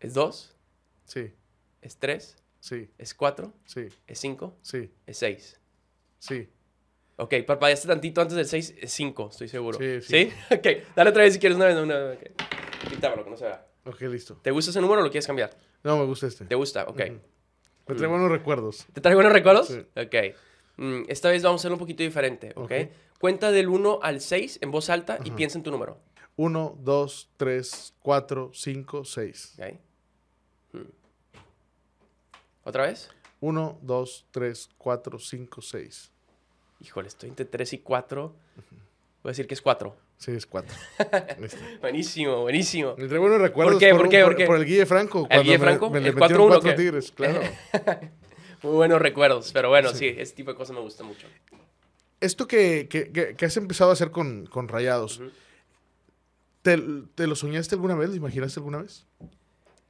[0.00, 0.54] ¿Es dos?
[1.06, 1.32] Sí.
[1.80, 2.36] ¿Es tres?
[2.60, 2.90] Sí.
[2.98, 3.54] ¿Es cuatro?
[3.64, 3.88] Sí.
[4.06, 4.58] ¿Es cinco?
[4.62, 4.92] Sí.
[5.06, 5.58] ¿Es seis?
[6.18, 6.48] Sí.
[7.16, 8.74] Ok, parpadeaste tantito antes del seis.
[8.78, 9.78] Es cinco, estoy seguro.
[9.78, 10.32] Sí, sí.
[10.50, 11.76] Ok, dale otra vez si quieres una vez.
[11.76, 12.18] Una vez.
[12.18, 12.90] ok.
[12.90, 13.66] Quítamelo, que no se vea.
[13.84, 14.36] Ok, listo.
[14.42, 15.50] ¿Te gusta ese número o lo quieres cambiar?
[15.82, 16.44] No, me gusta este.
[16.44, 16.84] ¿Te gusta?
[16.84, 17.00] Ok.
[17.00, 17.20] Ujú.
[17.88, 18.86] Me trae buenos recuerdos.
[18.92, 19.68] ¿Te trae buenos recuerdos?
[19.68, 19.84] Sí.
[19.96, 20.36] Ok.
[20.76, 22.62] Mm, esta vez vamos a hacerlo un poquito diferente, ¿ok?
[22.64, 22.72] Ok.
[23.20, 25.98] Cuenta del 1 al 6 en voz alta y piensa en tu número.
[26.36, 29.54] Uno, dos, tres, cuatro, cinco, seis.
[29.58, 29.74] ¿Ok?
[30.72, 30.88] Mm.
[32.64, 33.10] ¿Otra vez?
[33.40, 36.10] Uno, dos, tres, cuatro, cinco, seis.
[36.80, 38.28] Híjole, estoy entre 3 y 4.
[39.22, 39.94] Voy a decir que es 4.
[40.22, 40.72] Sí, es cuatro.
[41.40, 41.58] Listo.
[41.80, 42.94] Buenísimo, buenísimo.
[42.96, 43.90] Me trae buenos recuerdos ¿Por qué?
[43.92, 44.18] ¿Por qué?
[44.20, 44.46] por, ¿Por qué?
[44.46, 45.26] por el Guille Franco.
[45.26, 45.90] cuando Guille me- Franco?
[45.90, 46.76] Me, le ¿El metieron 4-1 cuatro qué?
[46.76, 47.40] tigres, claro.
[48.62, 50.14] Muy buenos recuerdos, pero bueno, sí.
[50.16, 51.26] ese tipo de cosas me gusta mucho.
[52.20, 55.20] Esto que, que- que- que has empezado a hacer con, con Rayados.
[56.62, 56.80] ¿te,
[57.16, 58.10] te lo soñaste alguna vez?
[58.10, 59.04] ¿Lo imaginaste alguna vez?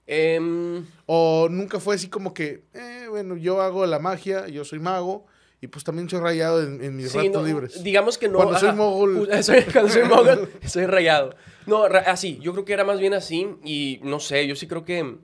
[0.07, 4.79] Em, ¿O nunca fue así como que, eh, bueno, yo hago la magia, yo soy
[4.79, 5.27] mago,
[5.63, 7.83] y pues también soy rayado en, en mis sí, ratos no, libres?
[7.85, 8.39] Digamos que no.
[8.39, 8.77] Cuando soy ajá.
[8.83, 11.37] Ju- soy- cuando soy mogul, soy rayado.
[11.67, 13.49] No, así, yo creo que era más bien así.
[13.65, 15.19] Y no sé, yo sí creo que em,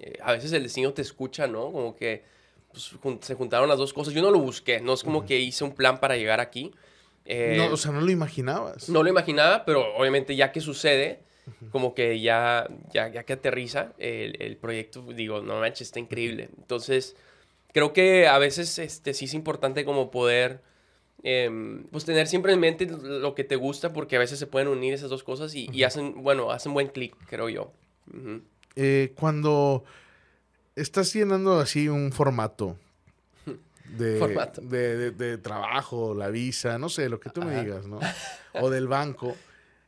[0.00, 1.70] eh, a veces el destino te escucha, ¿no?
[1.70, 2.24] Como que
[2.72, 4.14] pues, se juntaron las dos cosas.
[4.14, 6.72] Yo no lo busqué, no es como que hice un plan para llegar aquí.
[7.26, 8.88] Eh, no, o sea, no lo imaginabas.
[8.88, 11.20] No lo imaginaba, pero obviamente ya que sucede,
[11.70, 16.48] como que ya, ya, ya que aterriza el, el proyecto, digo, no manches, está increíble.
[16.56, 17.14] Entonces,
[17.72, 20.62] creo que a veces este, sí es importante como poder,
[21.22, 24.68] em, pues tener siempre en mente lo que te gusta, porque a veces se pueden
[24.68, 27.72] unir esas dos cosas y, y hacen, bueno, hacen buen clic, creo yo.
[28.76, 29.84] Eh, cuando
[30.76, 32.76] estás llenando así un formato
[33.98, 34.60] de, Formato.
[34.62, 37.98] de, de- de trabajo, la visa, no sé, lo que tú me digas, ¿no?
[38.60, 39.36] O del banco,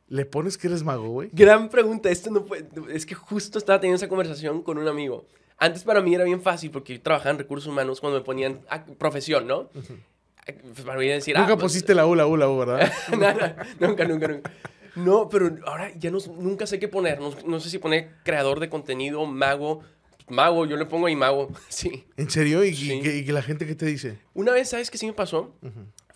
[0.07, 1.29] ¿le pones que eres mago, güey?
[1.33, 5.25] Gran pregunta, esto no fue, es que justo estaba teniendo esa conversación con un amigo.
[5.61, 8.61] Antes para mí era bien fácil porque yo trabajaba en recursos humanos cuando me ponían
[8.97, 9.69] profesión, ¿no?
[9.69, 12.91] Pues Para mí decir, Nunca ah, pues, pusiste la U, la U, la U, ¿verdad?
[13.11, 14.51] no, nunca, nunca, nunca.
[14.95, 17.19] No, pero ahora ya no, nunca sé qué poner.
[17.19, 19.81] No, no sé si poner creador de contenido, mago.
[20.27, 21.51] Mago, yo le pongo ahí mago.
[21.69, 22.05] Sí.
[22.17, 22.63] ¿En serio?
[22.65, 22.93] ¿Y, y Sí.
[23.03, 24.17] y que la gente qué te dice?
[24.33, 25.53] Una vez, ¿sabes qué sí me pasó?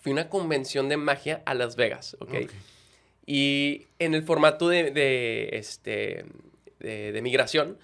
[0.02, 2.34] Fui a una convención de magia a Las Vegas, ¿ok?
[2.46, 2.52] Ok.
[3.28, 6.26] Y en el formato de, de, este,
[6.80, 7.78] de, de migración,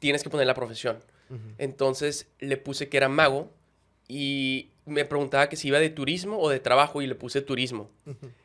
[0.00, 0.98] tienes que poner la profesión.
[1.30, 1.38] ujú.
[1.58, 3.50] Entonces le puse que era mago
[4.08, 7.88] y me preguntaba que si iba de turismo o de trabajo y le puse turismo.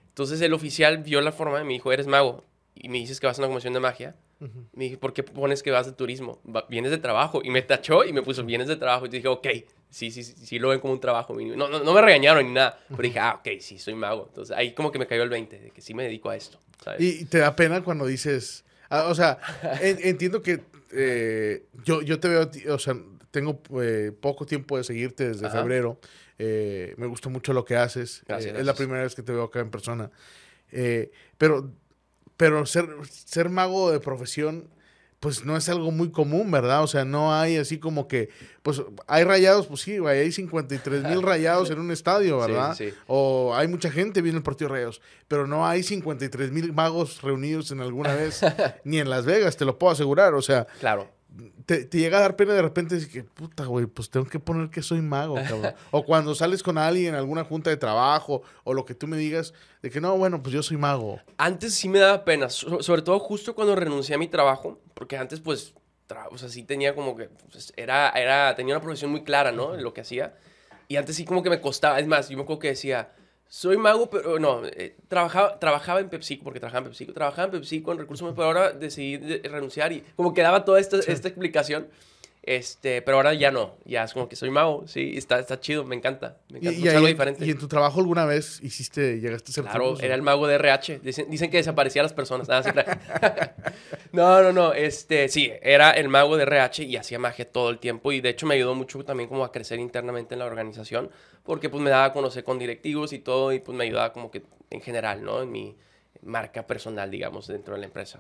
[0.10, 2.44] Entonces el oficial vio la forma y me dijo, eres mago.
[2.76, 4.16] Y me dices que vas a una convención de magia.
[4.74, 6.40] Me dije, ¿por qué pones que vas de turismo?
[6.46, 7.42] Va- Vienes de trabajo.
[7.44, 9.06] Y me tachó y me puso, vienes de trabajo.
[9.06, 9.48] Y dije, ok,
[9.90, 11.34] sí, sí, sí, sí lo ven como un trabajo.
[11.40, 12.78] No, no, no me regañaron ni nada.
[12.90, 14.26] Pero dije, ah, ok, sí, soy mago.
[14.28, 16.60] Entonces ahí como que me cayó el 20 de que sí me dedico a esto.
[16.84, 17.02] ¿sabes?
[17.02, 18.66] Y, y te da pena cuando dices...
[18.90, 19.40] ah, o sea,
[19.82, 20.60] en- entiendo que
[20.92, 22.96] eh, yo, yo te veo, o sea,
[23.32, 25.60] tengo eh, poco tiempo de seguirte desde Ajá.
[25.60, 26.00] febrero.
[26.38, 28.24] Eh, me gusta mucho lo que haces.
[28.28, 30.12] Gracias, Es la primera vez que te veo acá en persona.
[31.38, 31.72] Pero
[32.38, 34.70] pero ser, ser mago de profesión,
[35.26, 36.84] pues no es algo muy común, ¿verdad?
[36.84, 38.30] O sea, no hay así como que,
[38.62, 42.76] pues hay rayados, pues sí, hay 53 mil rayados en un estadio, Sí, ¿verdad?
[42.76, 42.94] sí.
[43.08, 47.24] O hay mucha gente viendo el partido de rayados, pero no hay 53 mil magos
[47.24, 48.42] reunidos en alguna vez,
[48.84, 50.36] ni en Las Vegas, te lo puedo asegurar.
[50.36, 51.10] O sea, Claro.
[51.66, 54.40] Te, te llega a dar pena de repente decir que, puta, güey, pues tengo que
[54.40, 55.74] poner que soy mago, cabrón.
[55.92, 59.18] o cuando sales con alguien en alguna junta de trabajo, o lo que tú me
[59.18, 61.20] digas, de que no, bueno, pues yo soy mago.
[61.38, 65.18] Antes sí me daba pena, so- sobre todo justo cuando renuncié a mi trabajo, porque
[65.18, 65.74] antes pues,
[66.30, 69.74] o sea, sí tenía como que, pues, era, era, tenía una profesión muy clara, ¿no?
[69.76, 70.36] En lo que hacía.
[70.88, 73.12] Y antes sí como que me costaba, es más, yo me acuerdo que decía,
[73.58, 77.52] soy mago, pero no, eh, trabajaba, trabajaba en PepsiCo, porque trabajaba en PepsiCo, trabajaba en
[77.52, 80.98] PepsiCo en recursos humanos, pero ahora decidí de- renunciar y como que daba toda esta,
[80.98, 81.88] esta explicación.
[82.48, 85.84] Este, pero ahora ya no, ya es como que soy mago, sí, está, está chido,
[85.84, 87.44] me encanta, me Y, encanta, y es algo diferente.
[87.44, 90.04] y en tu trabajo alguna vez hiciste, llegaste a ser Claro, famoso?
[90.04, 91.00] era el mago de RH.
[91.00, 92.48] Dicen, dicen que desaparecía a las personas.
[92.48, 92.86] Nada, siempre-
[94.12, 94.74] no, no, no.
[94.74, 98.12] Este, sí, era el mago de RH y hacía magia todo el tiempo.
[98.12, 101.10] Y de hecho me ayudó mucho también como a crecer internamente en la organización.
[101.44, 103.54] Porque pues me daba a conocer con directivos y todo.
[103.54, 105.42] Y pues me ayudaba como que en general, ¿no?
[105.42, 105.76] En mi
[106.26, 108.20] marca personal, digamos, dentro de la empresa.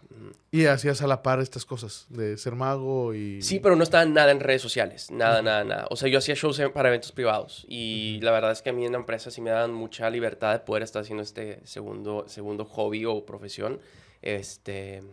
[0.51, 3.41] Y hacías a la par estas cosas, de ser mago y...
[3.41, 5.11] Sí, pero no estaba nada en redes sociales.
[5.11, 5.87] Nada, nada, nada.
[5.89, 7.65] O sea, yo hacía shows para eventos privados.
[7.67, 10.53] Y la verdad es que a mí en la empresa sí me daban mucha libertad
[10.53, 13.79] de poder estar haciendo este segundo, segundo hobby o profesión
[14.21, 15.03] este, eh,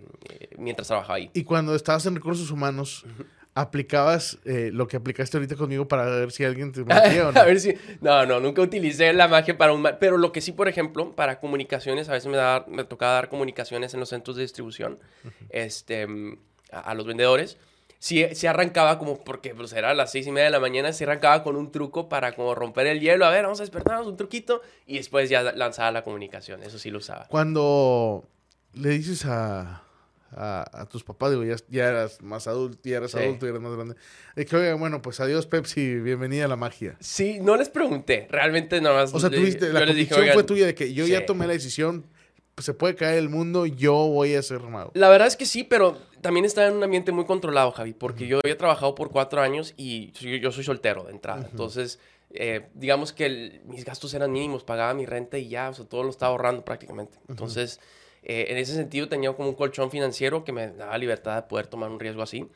[0.59, 1.31] mientras trabajaba ahí.
[1.35, 3.05] Y cuando estabas en recursos humanos,
[3.55, 7.41] aplicabas eh, lo que aplicaste ahorita conmigo para ver si alguien te metía o no.
[7.41, 7.75] A ver si...
[8.01, 9.87] No, no, nunca utilicé la magia para un...
[10.01, 13.29] Pero lo que sí, por ejemplo, para comunicaciones, a veces me, daba- me tocaba dar
[13.29, 14.99] comunicaciones en los centros de distribución
[15.51, 16.07] este,
[16.71, 17.59] a, a los vendedores.
[17.99, 20.93] Sí, sí arrancaba como, porque pues era a las seis y media de la mañana,
[20.93, 23.27] sí arrancaba con un truco para como romper el hielo.
[23.27, 24.61] A ver, vamos a despertarnos, un truquito.
[24.87, 27.27] Y después ya lanzaba la comunicación, eso sí lo usaba.
[27.29, 28.29] Cuando
[28.73, 29.85] le dices a,
[30.35, 33.19] a, a tus papás, digo, ya, ya eras más adulto, ya eras Sí.
[33.19, 33.95] adulto, ya eras más grande,
[34.37, 36.97] de que, oigan, bueno, pues adiós Pepsi, bienvenida a la magia.
[37.01, 39.15] Sí, no les pregunté, realmente nada más.
[39.15, 42.07] O sea, tuviste, la "Oigan, fue tuya de que yo ya tomé la decisión,
[42.55, 44.91] pues, se puede caer el mundo, yo voy a ser mago.
[44.95, 48.27] La verdad es que sí, pero también estaba en un ambiente muy controlado, Javi, porque
[48.27, 51.49] yo había trabajado por cuatro años y yo, yo soy soltero de entrada.
[51.51, 51.99] Entonces,
[52.31, 55.85] eh, digamos que el- mis gastos eran mínimos, pagaba mi renta y ya, o sea,
[55.87, 57.19] todo lo estaba ahorrando prácticamente.
[57.29, 57.81] Entonces,
[58.25, 61.67] eh, en ese sentido tenía como un colchón financiero que me daba libertad de poder
[61.67, 62.47] tomar un riesgo así.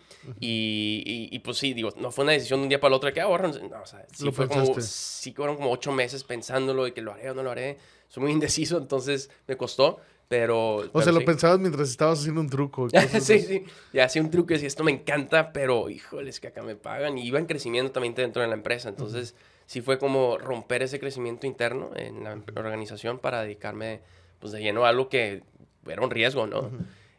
[0.40, 2.94] y, y- y, pues sí, digo, no fue una decisión de un día para el
[2.94, 3.52] otro de que ahorran.
[3.70, 7.00] No, o sea, sí Lo fue como, sí fueron como ocho meses pensándolo de que
[7.02, 7.78] lo haré o no lo haré.
[8.08, 9.98] Soy muy indeciso, entonces me costó,
[10.28, 10.76] pero...
[10.76, 11.26] O pero sea, lo sí.
[11.26, 12.88] pensabas mientras estabas haciendo un truco.
[13.20, 13.64] sí, sí.
[13.92, 16.76] Y hacía un truco y decía, esto me encanta, pero híjole, es que acá me
[16.76, 17.18] pagan.
[17.18, 18.88] Y iba en crecimiento también dentro de la empresa.
[18.88, 19.34] Entonces,
[19.66, 24.00] sí fue como romper ese crecimiento interno en la organización para dedicarme
[24.40, 25.42] pues, de lleno a algo que
[25.90, 26.70] era un riesgo, ¿no?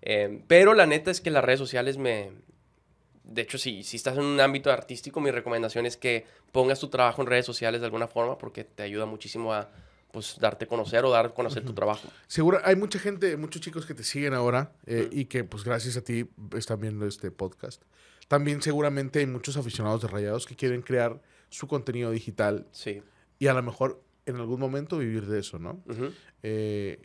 [0.01, 2.31] Eh, pero la neta es que las redes sociales me...
[3.23, 6.87] De hecho, si, si estás en un ámbito artístico, mi recomendación es que pongas tu
[6.87, 9.69] trabajo en redes sociales de alguna forma porque te ayuda muchísimo a
[10.11, 12.07] pues, darte a conocer o dar a conocer tu trabajo.
[12.27, 15.97] Seguro, hay mucha gente, muchos chicos que te siguen ahora eh, y que pues gracias
[15.97, 17.81] a ti están viendo este podcast.
[18.29, 23.01] También seguramente hay muchos aficionados de Rayados que quieren crear su contenido digital Sí.
[23.39, 25.81] y a lo mejor en algún momento vivir de eso, ¿no?
[25.87, 26.11] Ujú.
[26.43, 27.01] Eh,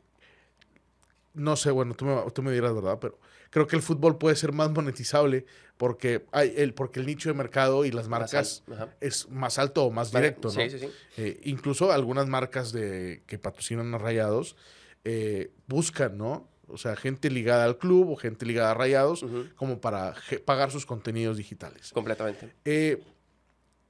[1.35, 2.99] no sé, bueno, tú me, tú me dirás, ¿verdad?
[3.01, 3.19] Pero
[3.51, 7.35] creo que el fútbol puede ser más monetizable porque, hay el, porque el nicho de
[7.35, 10.55] mercado y las Más marcas al- es más alto o más directo, ¿no?
[10.55, 10.89] Sí, sí, sí.
[11.17, 14.57] Eh, incluso algunas marcas de, que patrocinan a Rayados
[15.05, 16.49] eh, buscan, ¿no?
[16.69, 19.25] O sea, gente ligada al club o gente ligada a Rayados
[19.57, 20.15] como para
[20.45, 21.91] pagar sus contenidos digitales.
[21.93, 22.53] Completamente.
[22.65, 23.03] Eh,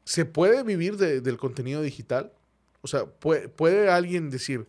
[0.05, 2.33] ¿Se puede vivir de- del contenido digital?
[2.81, 4.67] O sea, ¿puede, puede alguien decir,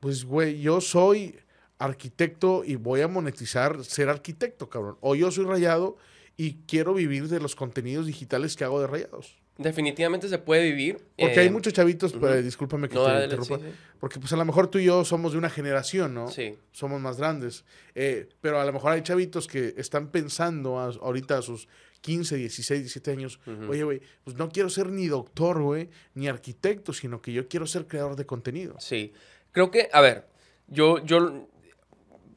[0.00, 1.38] pues, güey, yo soy
[1.78, 4.96] arquitecto y voy a monetizar ser arquitecto, cabrón?
[5.00, 5.96] O yo soy rayado
[6.36, 9.36] y quiero vivir de los contenidos digitales que hago de rayados.
[9.56, 10.98] Definitivamente se puede vivir.
[11.18, 13.56] Porque eh, hay muchos chavitos, pero discúlpame que No, te dale, interrumpa.
[13.58, 13.74] sí, sí.
[13.98, 16.28] Porque pues a lo mejor tú y yo somos de una generación, ¿no?
[16.28, 16.54] Sí.
[16.70, 17.64] Somos más grandes.
[17.96, 21.66] Eh, pero a lo mejor hay chavitos que están pensando a- ahorita a sus
[22.02, 23.40] 15, 16, 17 años.
[23.68, 27.66] Oye, güey, pues no quiero ser ni doctor, güey, ni arquitecto, sino que yo quiero
[27.66, 28.76] ser creador de contenido.
[28.78, 29.12] Sí.
[29.50, 30.28] Creo que, a ver,
[30.68, 31.48] yo, yo,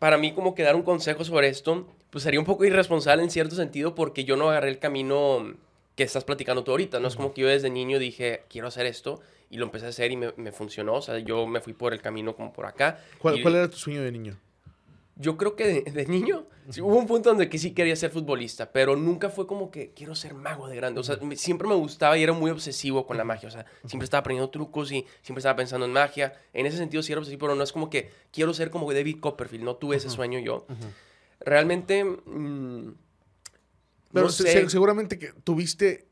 [0.02, 3.30] para mí como que dar un consejo sobre esto, pues sería un poco irresponsable en
[3.30, 5.54] cierto sentido porque yo no agarré el camino
[5.96, 7.00] que estás platicando tú ahorita.
[7.00, 9.22] No es como que yo desde niño dije, quiero hacer esto
[9.52, 10.96] y lo empecé a hacer y me, me funcionó.
[10.96, 13.00] O sea, yo me fui por el camino como por acá.
[13.20, 14.40] ¿Cuál, Y- cuál era tu sueño de niño?
[15.18, 18.10] Yo creo que de, de niño sí, hubo un punto donde que sí quería ser
[18.12, 21.00] futbolista, pero nunca fue como que quiero ser mago de grande.
[21.00, 23.50] O sea, me- siempre me gustaba y era muy obsesivo con la magia.
[23.50, 26.34] O sea, siempre estaba aprendiendo trucos y siempre estaba pensando en magia.
[26.54, 29.20] En ese sentido sí era obsesivo, pero no es como que quiero ser como David
[29.20, 29.64] Copperfield.
[29.66, 30.66] No tuve ese sueño yo.
[31.40, 32.94] Realmente, mm,
[34.14, 34.52] Pero no se- sé.
[34.64, 36.08] se- seguramente que tuviste,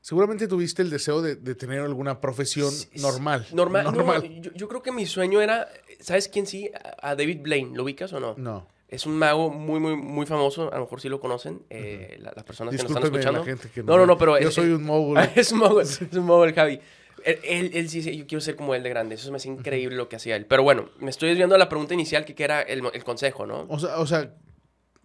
[0.00, 3.46] seguramente tuviste el deseo de, de tener alguna profesión normal.
[3.52, 3.84] Normal.
[3.84, 4.40] no, Normal.
[4.40, 5.68] yo, yo creo que mi sueño era,
[6.02, 6.70] ¿sabes quién sí?
[7.00, 8.34] A David Blaine, ¿lo ubicas o no?
[8.36, 8.66] No.
[8.88, 10.70] Es un mago muy, muy, muy famoso.
[10.70, 11.62] A lo mejor sí lo conocen.
[11.70, 13.38] eh, la- las personas que nos están escuchando.
[13.40, 15.16] la gente que no, no, no, pero Yo es- soy un mogul.
[15.34, 16.78] es un mago, es un mago el Javi.
[17.24, 19.14] Él, él, él sí dice, yo quiero ser como él de grande.
[19.14, 20.44] Eso me hace increíble lo que hacía él.
[20.44, 23.46] Pero bueno, me estoy desviando a la pregunta inicial, que, que era el, el consejo,
[23.46, 23.64] ¿no?
[23.70, 24.34] O sea, o sea,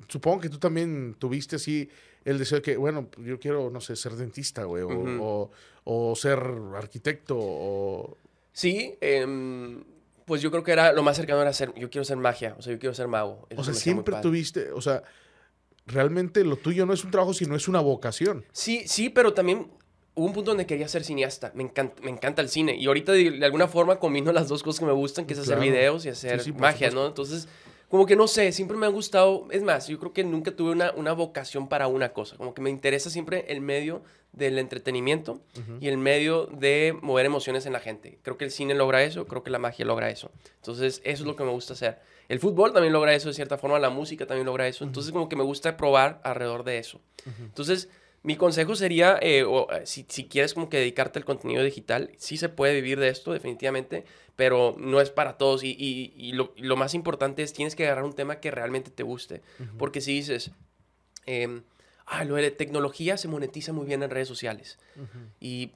[0.10, 1.90] supongo que tú también tuviste así
[2.26, 5.24] el deseo de que, bueno, yo quiero, no sé, ser dentista, güey, o, Ujú.
[5.24, 5.52] o-
[5.86, 6.40] o ser
[6.76, 8.18] arquitecto, o...
[8.52, 9.84] Sí, em,
[10.28, 12.62] pues yo creo que era lo más cercano era ser, yo quiero ser magia, o
[12.62, 13.48] sea, yo quiero ser mago.
[13.50, 15.02] Eso O se sea, siempre tuviste, o sea,
[15.86, 18.46] realmente lo tuyo no es un trabajo, sino es una vocación.
[18.52, 19.72] Sí, sí, pero también
[20.16, 21.54] hubo un punto donde quería ser cineasta.
[21.56, 22.76] Me encanta, me encanta el cine.
[22.76, 25.40] Y ahorita de, de alguna forma combino las dos cosas que me gustan, que es
[25.40, 26.92] hacer videos y hacer Sí, sí, por magia.
[26.92, 27.08] ¿no?
[27.08, 27.48] Entonces,
[27.90, 29.48] como que no sé, siempre me ha gustado.
[29.52, 32.36] Es más, yo creo que nunca tuve una, una vocación para una cosa.
[32.36, 35.42] Como que me interesa siempre el medio del entretenimiento
[35.80, 38.20] y el medio de mover emociones en la gente.
[38.22, 40.32] Creo que el cine logra eso, creo que la magia logra eso.
[40.58, 42.00] Entonces, eso es lo que me gusta hacer.
[42.30, 44.84] El fútbol también logra eso de cierta forma, la música también logra eso.
[44.84, 47.00] Entonces, como que me gusta probar alrededor de eso.
[47.40, 47.90] Entonces,
[48.28, 52.12] mi consejo sería, eh, o, eh, si, si quieres como que dedicarte al contenido digital,
[52.18, 54.04] sí se puede vivir de esto definitivamente,
[54.36, 55.64] pero no es para todos.
[55.64, 58.52] Y, y- y lo, y lo más importante es tienes que agarrar un tema que
[58.52, 59.42] realmente te guste.
[59.78, 60.52] Porque si dices,
[61.26, 61.64] em,
[62.06, 64.78] ah, lo de tecnología se monetiza muy bien en redes sociales.
[65.40, 65.72] Y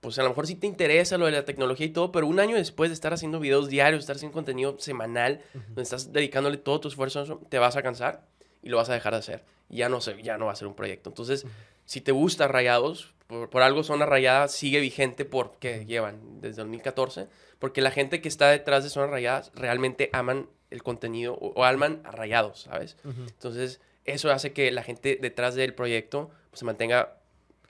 [0.00, 2.38] pues a lo mejor sí te interesa lo de la tecnología y todo, pero un
[2.38, 6.80] año después de estar haciendo videos diarios, estar haciendo contenido semanal, donde estás dedicándole todo
[6.80, 8.24] tu esfuerzo te vas a cansar
[8.62, 9.44] y lo vas a dejar de hacer.
[9.70, 11.10] Ya no, se, ya no va a ser un proyecto.
[11.10, 11.44] Entonces,
[11.88, 17.28] si te gusta Rayados, por, por algo Zona Rayada sigue vigente porque llevan desde 2014,
[17.58, 21.64] porque la gente que está detrás de Zona Rayadas realmente aman el contenido o, o
[21.64, 22.98] aman a Rayados, ¿sabes?
[23.04, 27.14] Entonces, eso hace que la gente detrás del proyecto pues, se mantenga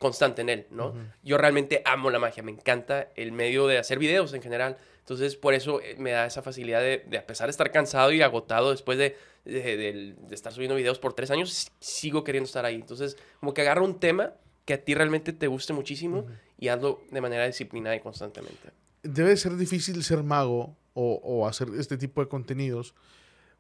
[0.01, 0.95] constante en él, ¿no?
[1.23, 4.79] Yo realmente amo la magia, me encanta el medio de hacer videos en general.
[4.99, 8.11] Entonces, por eso eh, me da esa facilidad de, de a pesar de estar cansado
[8.13, 9.17] y agotado después de,
[9.53, 12.77] de- del- de estar subiendo videos por tres años, sigo queriendo estar ahí.
[12.77, 14.35] Entonces, como que agarra un tema
[14.65, 16.27] que a ti realmente te guste muchísimo
[16.59, 18.71] y hazlo de manera disciplinada y constantemente.
[19.03, 22.95] Debe ser difícil ser mago o, o hacer este tipo de contenidos,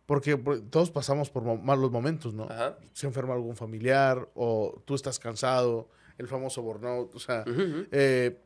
[0.06, 2.44] porque por- todos pasamos por malos momentos, ¿no?
[2.44, 2.76] Ajá.
[2.92, 7.86] Se enferma algún familiar o tú estás cansado, el famoso burnout, o sea, Ujú, ujú.
[7.92, 8.38] eh,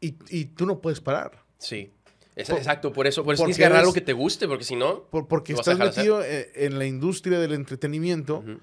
[0.00, 1.42] y, y tú no puedes parar.
[1.58, 1.90] Sí.
[2.36, 4.62] Es- Por- exacto, por eso, por eso tienes que agarrar algo que te guste, porque
[4.64, 5.04] si no...
[5.04, 8.58] Por- porque estás metido eh, en la industria del entretenimiento Ujú.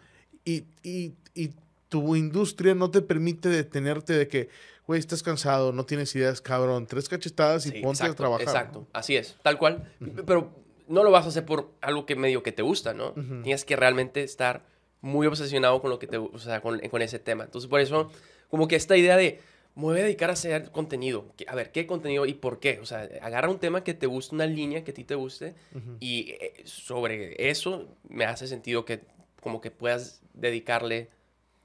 [0.46, 1.52] y, y- y
[1.90, 4.50] tu industria no te permite detenerte de que,
[4.88, 8.48] güey, estás cansado, no tienes ideas, cabrón, tres cachetadas y Sí, ponte a trabajar.
[8.48, 9.92] Exacto, así es, tal cual.
[10.26, 10.52] Pero
[10.88, 13.14] no lo vas a hacer por algo que medio que te gusta, ¿no?
[13.44, 14.66] Tienes que realmente estar
[15.02, 17.44] muy obsesionado con lo que te, o sea, con, con ese tema.
[17.46, 18.10] Entonces, por eso,
[18.50, 19.40] como que esta idea de
[19.76, 21.34] me voy a dedicar a hacer contenido.
[21.48, 22.80] A ver, ¿qué contenido y por qué?
[22.80, 25.56] O sea, agarra un tema que te guste, una línea que a ti te guste,
[26.00, 29.02] y eh, sobre eso me hace sentido que
[29.42, 31.10] como que puedas dedicarle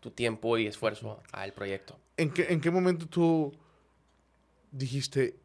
[0.01, 1.99] tu tiempo y esfuerzo al proyecto.
[2.17, 3.53] ¿En qué, ¿En qué momento tú
[4.73, 5.37] dijiste,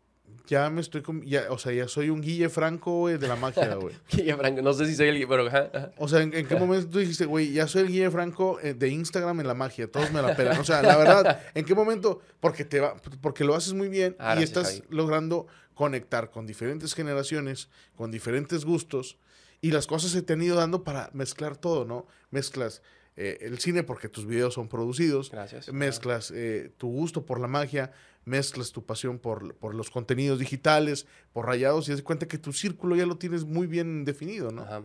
[0.47, 3.75] ya me estoy, ya, o sea, ya soy un Guille Franco, güey, de la magia,
[3.75, 3.95] güey?
[4.11, 5.27] Guille Franco, no sé si soy el...
[5.27, 5.91] Pero, ajá, ajá.
[5.97, 8.73] O sea, ¿en, en qué momento tú dijiste, güey, ya soy el Guille Franco eh,
[8.73, 10.59] de Instagram en la magia, todos me la pelan?
[10.59, 12.21] O sea, la verdad, ¿en qué momento?
[12.39, 14.83] Porque, te va, porque lo haces muy bien Ah, y estás Javi.
[14.89, 19.17] logrando conectar con diferentes generaciones, con diferentes gustos,
[19.61, 22.05] y las cosas se te han ido dando para mezclar todo, ¿no?
[22.31, 22.81] Mezclas
[23.15, 25.71] eh, el cine porque tus videos son producidos, Gracias.
[25.71, 27.91] mezclas eh, tu gusto por la magia,
[28.25, 32.53] mezclas tu pasión por, por los contenidos digitales, por rayados, y das cuenta que tu
[32.53, 34.63] círculo ya lo tienes muy bien definido, ¿no?
[34.63, 34.83] Ajá.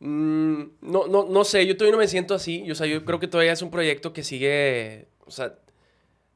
[0.00, 2.64] Mm, no, no, no sé, yo todavía no me siento así.
[2.64, 5.08] Yo, o sea, yo creo que todavía es un proyecto que sigue.
[5.26, 5.58] O sea,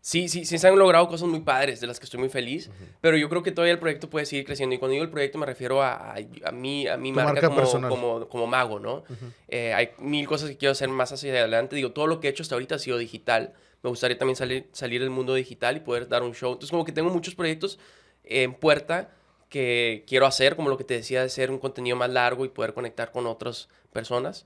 [0.04, 2.70] sí, sí, sí se han logrado cosas muy padres de las que estoy muy feliz.
[3.00, 4.74] Pero yo creo que todavía el proyecto puede seguir creciendo.
[4.74, 7.48] Y cuando digo el proyecto me refiero a, a, a mí, a mi marca, marca
[7.48, 7.90] como, personal.
[7.90, 9.02] como, como mago, ¿no?
[9.48, 11.74] Eh, hay mil cosas que quiero hacer más hacia adelante.
[11.74, 13.54] Digo, todo lo que he hecho hasta ahorita ha sido digital.
[13.82, 16.52] Me gustaría también salir, salir del mundo digital y poder dar un show.
[16.52, 17.78] Entonces, como que tengo muchos proyectos
[18.24, 19.10] en puerta
[19.48, 22.48] que quiero hacer, como lo que te decía, de hacer un contenido más largo y
[22.50, 24.44] poder conectar con otras personas.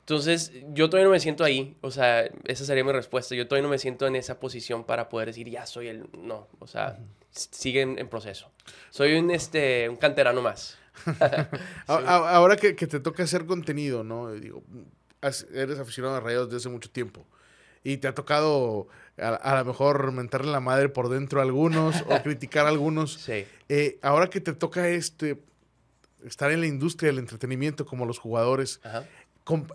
[0.00, 1.76] Entonces, yo todavía no me siento ahí.
[1.82, 3.34] O sea, esa sería mi respuesta.
[3.34, 6.06] Yo todavía no me siento en esa posición para poder decir, ya soy el...
[6.18, 6.98] No, o sea,
[7.34, 8.50] s- sigue en, en proceso.
[8.90, 10.78] Soy un, este, un canterano más.
[11.86, 14.32] Ahora que, te toca hacer contenido, ¿no?
[14.32, 14.62] Digo,
[15.54, 17.24] eres aficionado a Rayados desde hace mucho tiempo
[17.82, 22.20] y te ha tocado a, lo mejor mentarle la madre por dentro a algunos o
[22.22, 23.14] criticar a algunos.
[23.14, 23.46] Sí.
[23.68, 25.42] Eh, ahora que te toca este
[26.26, 28.80] estar en la industria del entretenimiento como los jugadores,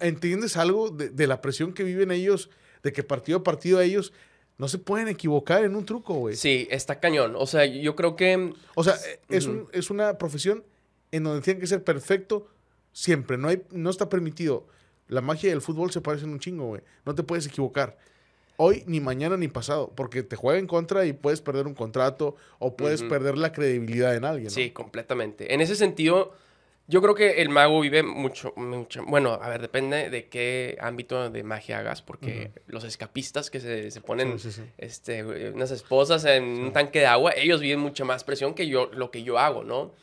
[0.01, 2.49] ¿entiendes algo de, la presión que viven ellos,
[2.84, 4.13] de que partido a partido ellos
[4.57, 6.36] no se pueden equivocar en un truco, güey?
[6.36, 7.36] Sí, está cañón.
[7.36, 8.53] O sea, yo creo que...
[8.76, 8.95] O sea,
[9.30, 10.63] es, es una profesión
[11.11, 12.47] en donde tienen que ser perfecto
[12.91, 13.38] siempre.
[13.38, 14.68] No, hay, no está permitido.
[15.07, 16.82] La magia del fútbol se parece en un chingo, güey.
[17.05, 17.97] No te puedes equivocar.
[18.57, 19.91] Hoy, ni mañana, ni pasado.
[19.95, 24.16] Porque te juega en contra y puedes perder un contrato o puedes perder la credibilidad
[24.16, 24.49] en alguien.
[24.49, 25.53] Sí, completamente.
[25.53, 26.34] En ese sentido,
[26.88, 29.04] yo creo que el mago vive mucho, mucho.
[29.06, 32.02] Bueno, a ver, depende de qué ámbito de magia hagas.
[32.02, 34.38] Porque los escapistas que se, se ponen
[34.78, 38.92] Este, unas esposas en un tanque de agua, ellos viven mucha más presión que yo,
[38.94, 39.94] lo que yo hago, ¿no?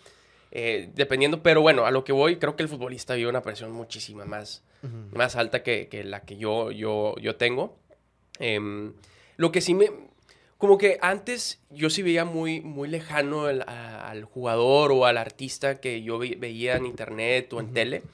[0.50, 3.70] Eh, dependiendo, pero bueno, a lo que voy, creo que el futbolista vive una presión
[3.72, 4.62] muchísima más,
[5.12, 7.78] más alta que, que, la que yo, yo, yo tengo.
[8.38, 8.92] Em,
[9.36, 9.90] lo que sí me...
[10.62, 16.04] Como que antes yo sí veía muy, muy lejano al jugador o al artista que
[16.04, 18.04] yo veía en internet o en tele.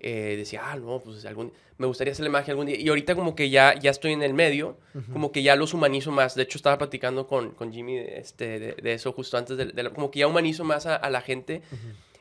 [0.00, 2.76] Eh, decía, ah, no, pues algún, me gustaría hacerle magia algún día.
[2.76, 4.78] Y ahorita como que ya, ya estoy en el medio,
[5.12, 6.34] como que ya los humanizo más.
[6.34, 10.18] De hecho, estaba platicando con, con Jimmy este, de, eso justo antes de, como que
[10.18, 11.62] ya humanizo más a, la gente.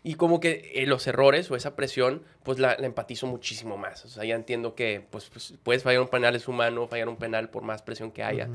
[0.03, 4.05] Y como que eh, los errores o esa presión, pues la, empatizo muchísimo más.
[4.05, 7.17] O sea, ya entiendo que pues, pues, puedes fallar un penal, es humano, fallar un
[7.17, 8.47] penal por más presión que haya.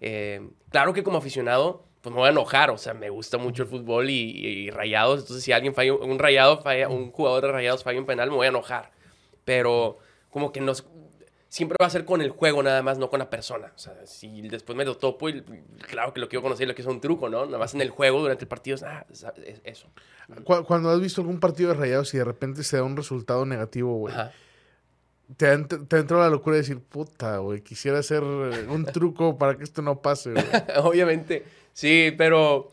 [0.00, 3.62] Eh, claro que como aficionado, pues me voy a enojar, o sea, me gusta mucho
[3.62, 7.82] el fútbol y, rayados, entonces si alguien falla un rayado, falla, un jugador de rayados
[7.82, 8.90] falla un penal, me voy a enojar.
[9.44, 9.98] Pero
[10.30, 10.84] como que nos,
[11.54, 13.72] siempre va a ser con el juego nada más, no con la persona.
[13.76, 15.40] O sea, si después me lo topo y
[15.88, 17.46] claro que lo quiero conocer, lo que es un truco, ¿no?
[17.46, 19.88] Nada más en el juego durante el partido, ah, es eso.
[20.44, 23.96] Cuando has visto algún partido de rayados y de repente se da un resultado negativo,
[23.96, 24.14] güey.
[25.36, 29.64] Te, te entró la locura de decir, puta, güey, quisiera hacer un truco para que
[29.64, 30.44] esto no pase, güey.
[30.82, 31.44] Obviamente,
[31.74, 32.70] Sí, pero...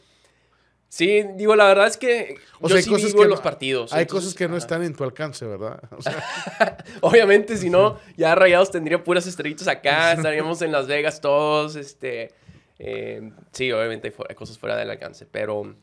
[0.88, 3.94] Sí, digo, la verdad es que o yo sea, sí vivo en los partidos.
[3.94, 5.82] Hay cosas que no están en tu alcance, ¿verdad?
[7.02, 12.34] obviamente, si no, ya Rayados tendría puras estrellitas acá, estaríamos en Las Vegas todos, este...
[12.78, 15.76] Eh, sí, obviamente hay, cosas fuera del alcance, pero...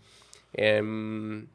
[0.52, 1.46] Em,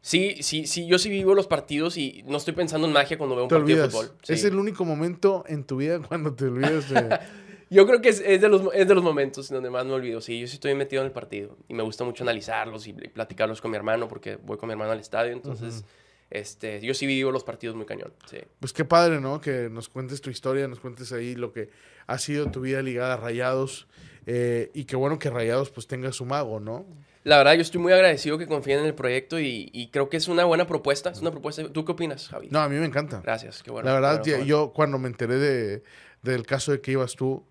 [0.00, 3.36] sí, sí, sí, yo sí vivo los partidos y no estoy pensando en magia cuando
[3.36, 4.12] veo un partido de fútbol.
[4.26, 7.18] Es el único momento en tu vida cuando te olvidas de...
[7.72, 10.20] Yo creo que es, de los, es de los momentos en donde más me olvido.
[10.20, 13.60] Sí, yo sí estoy metido en el partido y me gusta mucho analizarlos y, platicarlos
[13.60, 15.32] con mi hermano porque voy con mi hermano al estadio.
[15.32, 15.84] Entonces,
[16.30, 18.12] este, yo sí vivo los partidos muy cañón.
[18.28, 18.38] Sí.
[18.58, 19.40] Pues qué padre, ¿no?
[19.40, 21.70] Que nos cuentes tu historia, nos cuentes ahí lo que
[22.08, 23.86] ha sido tu vida ligada a Rayados
[24.26, 26.86] eh, y qué bueno que Rayados pues tenga su mago, ¿no?
[27.22, 30.28] La verdad, yo estoy muy agradecido que confíen en el proyecto y, creo que es
[30.28, 31.10] una buena propuesta.
[31.10, 31.68] Es una propuesta.
[31.70, 32.48] ¿Tú qué opinas, Javi?
[32.50, 33.20] No, a mí me encanta.
[33.22, 33.88] Gracias, qué bueno.
[33.88, 35.82] La verdad, yo cuando me enteré de,
[36.22, 37.44] del caso de que ibas tú,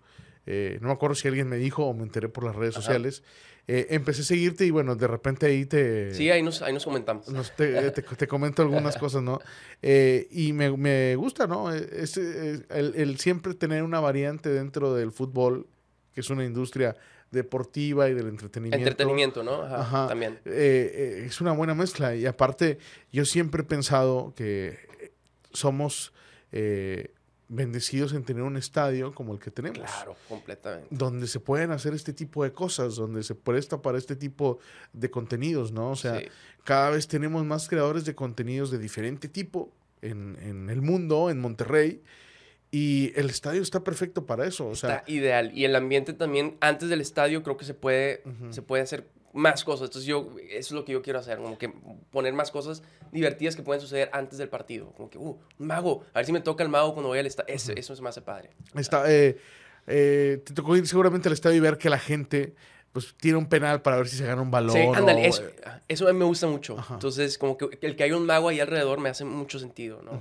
[0.46, 3.22] eh, no me acuerdo si alguien me dijo o me enteré por las redes sociales.
[3.68, 6.12] Eh, empecé a seguirte y bueno, de repente ahí te...
[6.12, 7.28] Sí, ahí nos, ahí nos comentamos.
[7.58, 9.40] Eh, te, comento algunas cosas, ¿no?
[9.80, 11.72] y me, me, gusta, ¿no?
[11.72, 15.68] Es, el, siempre tener una variante dentro del fútbol,
[16.12, 16.96] que es una industria
[17.30, 18.78] deportiva y del entretenimiento.
[18.78, 19.62] Entretenimiento, ¿no?
[19.62, 20.40] Ajá, también.
[20.44, 22.14] es una buena mezcla.
[22.14, 22.78] Y aparte,
[23.12, 24.78] yo siempre he pensado que
[25.52, 26.12] somos
[27.50, 29.78] bendecidos en tener un estadio como el que tenemos.
[29.78, 30.86] Claro, completamente.
[30.90, 34.60] Donde se pueden hacer este tipo de cosas, donde se presta para este tipo
[34.92, 35.90] de contenidos, ¿no?
[35.90, 36.22] O sea,
[36.62, 41.40] cada vez tenemos más creadores de contenidos de diferente tipo en, en, el mundo, en
[41.40, 42.02] Monterrey.
[42.70, 44.68] Y el estadio está perfecto para eso.
[44.68, 45.50] O sea, está ideal.
[45.56, 49.64] Y el ambiente también, antes del estadio, creo que se puede, se puede hacer más
[49.64, 49.88] cosas.
[49.88, 51.72] Entonces yo, eso es lo que yo quiero hacer, como que
[52.10, 54.92] poner más cosas divertidas que pueden suceder antes del partido.
[54.92, 57.26] Como que, uh, un mago, a ver si me toca el mago cuando voy al
[57.26, 57.52] estadio.
[57.52, 58.50] Eso, eso se me hace padre.
[58.74, 59.36] Está, eh,
[59.86, 62.54] eh, te tocó ir seguramente al estadio y ver que la gente
[62.92, 64.74] pues tiene un penal para ver si se gana un balón.
[64.74, 65.44] Sí, ándale, eso,
[65.86, 66.76] eso a mí me gusta mucho.
[66.90, 70.20] Entonces, como que el que haya un mago ahí alrededor me hace mucho sentido, ¿no?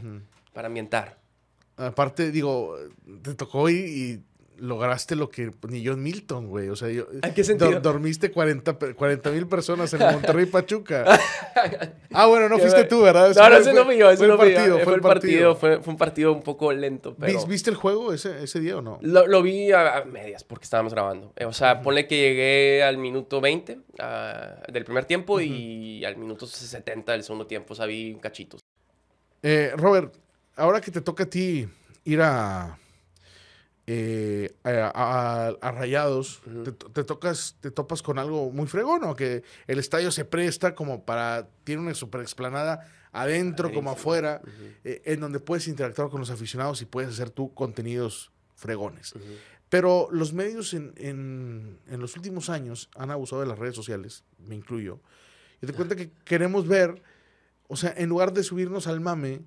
[0.54, 1.18] Para ambientar.
[1.80, 2.76] Aparte, digo,
[3.24, 4.24] te tocó ir y
[4.62, 6.70] lograste lo que ni John Milton, güey.
[6.70, 7.80] O sea, yo, ¿A qué sentido?
[7.80, 11.06] dormiste 40 mil personas en Monterrey Pachuca.
[12.14, 13.34] ah, bueno, no fuiste tú, ¿verdad?
[13.36, 14.10] no, no, ese no fui yo.
[14.10, 15.56] Ese no fue, partido, fue, el partido.
[15.56, 17.16] Fue, fue, un partido un poco lento.
[17.20, 17.46] Pero...
[17.46, 19.00] ¿Viste el juego ese, ese día o no?
[19.02, 21.34] Lo, lo vi a, medias porque estábamos grabando.
[21.46, 23.80] O sea, ponle que llegué al minuto 20
[24.72, 27.74] del primer tiempo y al minuto 70 del segundo tiempo.
[27.74, 28.62] O sea, vi cachitos.
[29.42, 30.14] Eh, Robert,
[30.60, 31.68] ahora que te toca a ti
[32.03, 32.78] ir a
[33.91, 36.43] eh, a, Rayados,
[36.93, 39.16] te, tocas, te topas con algo muy fregón, ¿no?
[39.16, 44.43] Que el estadio se presta como para, tiene una super explanada adentro como afuera,
[44.84, 49.16] eh, en donde puedes interactuar con los aficionados y puedes hacer tú contenidos fregones.
[49.70, 54.24] Pero los medios en, en, en, los últimos años han abusado de las redes sociales,
[54.38, 54.99] me incluyo,
[55.64, 57.01] y te cuenta que queremos ver,
[57.68, 59.41] o sea, en lugar de subirnos al mame,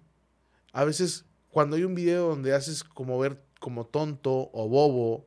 [0.73, 5.27] a veces cuando hay un video donde haces como ver como tonto o bobo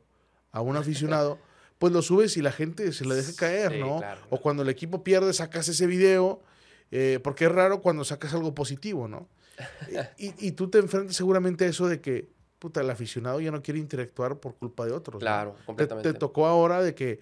[0.52, 1.40] a un aficionado,
[1.78, 4.02] pues lo subes y la gente se le deja caer, ¿no?
[4.30, 6.42] O cuando el equipo pierde, sacas ese video,
[6.92, 9.30] eh, porque es raro cuando sacas algo positivo, ¿no?
[10.18, 12.30] y, y, tú te enfrentas seguramente a eso de que,
[12.60, 15.22] puta, el aficionado ya no quiere interactuar por culpa de otros.
[15.22, 16.12] Claro, completamente.
[16.12, 17.22] te tocó ahora de que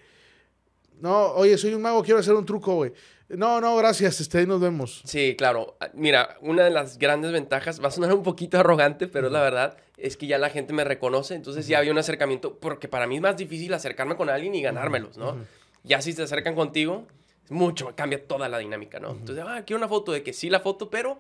[1.00, 2.94] no, oye, soy un mago, quiero hacer un truco, güey.
[3.30, 5.02] No, no, gracias, este, ahí nos vemos.
[5.06, 5.76] Sí, claro.
[5.80, 9.42] Ah, mira, una de las grandes ventajas, va a sonar un poquito arrogante, pero la
[9.42, 13.08] verdad es que ya la gente me reconoce, entonces ya había un acercamiento, porque para
[13.08, 15.38] mí es más difícil acercarme con alguien y ganármelos, ¿no?
[15.84, 17.08] Ya si se acercan contigo,
[17.50, 19.12] mucho, cambia toda la dinámica, ¿no?
[19.12, 21.20] Entonces, ah, quiero una foto de que sí la foto, pero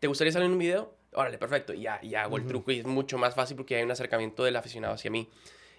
[0.00, 0.94] ¿te gustaría salir en un video?
[1.12, 3.90] Órale, perfecto, ya, ya hago el truco y es mucho más fácil porque hay un
[3.90, 5.28] acercamiento del aficionado hacia mí.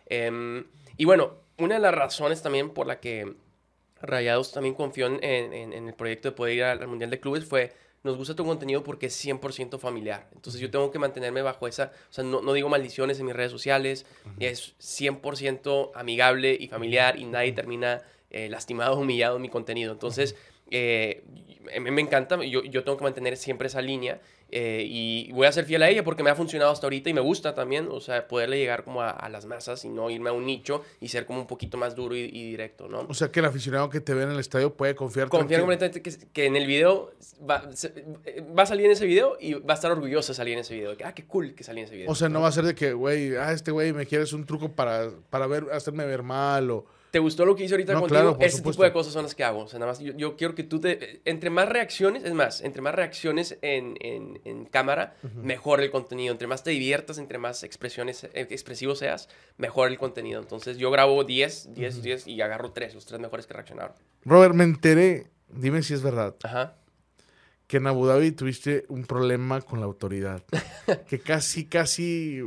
[0.08, 0.66] Em,
[0.98, 3.36] y bueno, una de las razones también por la que
[4.02, 7.74] Rayados también confió en, en, el proyecto de poder ir al Mundial de Clubes fue,
[8.04, 10.30] nos gusta tu contenido porque es 100% familiar.
[10.36, 13.36] Entonces yo tengo que mantenerme bajo esa, o sea, no, no digo maldiciones en mis
[13.36, 14.06] redes sociales,
[14.40, 19.92] es 100% amigable y familiar y nadie termina eh, lastimado, humillado en mi contenido.
[19.94, 20.36] Entonces,
[20.70, 21.24] eh,
[21.80, 24.20] me encanta, yo, yo tengo que mantener siempre esa línea
[24.52, 27.14] eh, y voy a ser fiel a ella porque me ha funcionado hasta ahorita y
[27.14, 30.34] me gusta también, o sea, poderle llegar como a, las masas y no irme a
[30.34, 33.06] un nicho y ser como un poquito más duro y, directo, ¿no?
[33.10, 36.02] O sea, que el aficionado que te ve en el estadio puede confiar Confiar completamente
[36.02, 37.70] que, que, en el video va,
[38.58, 40.76] va, a salir en ese video y va a estar orgulloso de salir en ese
[40.76, 40.96] video.
[41.04, 42.12] ah, qué cool que salí en ese video.
[42.12, 44.46] O sea, no, va a ser de que, güey, ah, este güey me quieres un
[44.46, 46.86] truco para, para ver, hacerme ver mal o
[47.16, 48.10] ¿Te gustó lo que hice ahorita contigo?
[48.10, 49.62] Claro, Ese tipo de cosas son las que hago.
[49.62, 51.22] O sea, nada más yo, quiero que tú te...
[51.24, 56.34] Entre más reacciones, es más, entre más reacciones en, en, cámara, mejor el contenido.
[56.34, 60.42] Entre más te diviertas, entre más expresiones, eh, expresivos seas, mejor el contenido.
[60.42, 63.96] Entonces yo grabo 10, 10, 10 y agarro 3, los tres mejores que reaccionaron.
[64.26, 66.36] Robert, me enteré, dime si es verdad.
[66.44, 66.76] Ajá.
[67.68, 70.44] Que en Abu Dhabi tuviste un problema con la autoridad.
[71.08, 72.42] que casi, casi...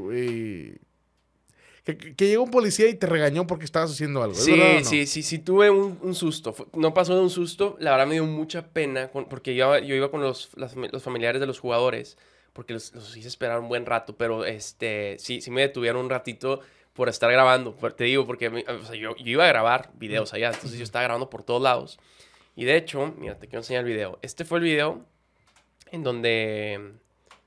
[1.97, 4.35] Que, llegó un policía y te regañó porque estabas haciendo algo.
[4.35, 6.55] Sí, sí, sí, sí, tuve un, susto.
[6.75, 10.11] No pasó de un susto, la verdad me dio mucha pena porque yo, yo iba
[10.11, 12.19] con los, los, familiares de los jugadores
[12.53, 16.61] porque los, hice esperar un buen rato, pero este, sí, sí me detuvieron un ratito
[16.93, 17.73] por estar grabando.
[17.73, 18.65] Te digo, porque
[18.99, 21.99] yo, iba a grabar videos allá, entonces yo estaba grabando por todos lados.
[22.55, 24.19] Y de hecho, mira, te quiero enseñar el video.
[24.21, 25.07] Este fue el video
[25.91, 26.93] en donde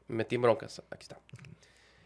[0.07, 0.81] me metí en broncas.
[0.89, 1.19] Aquí está.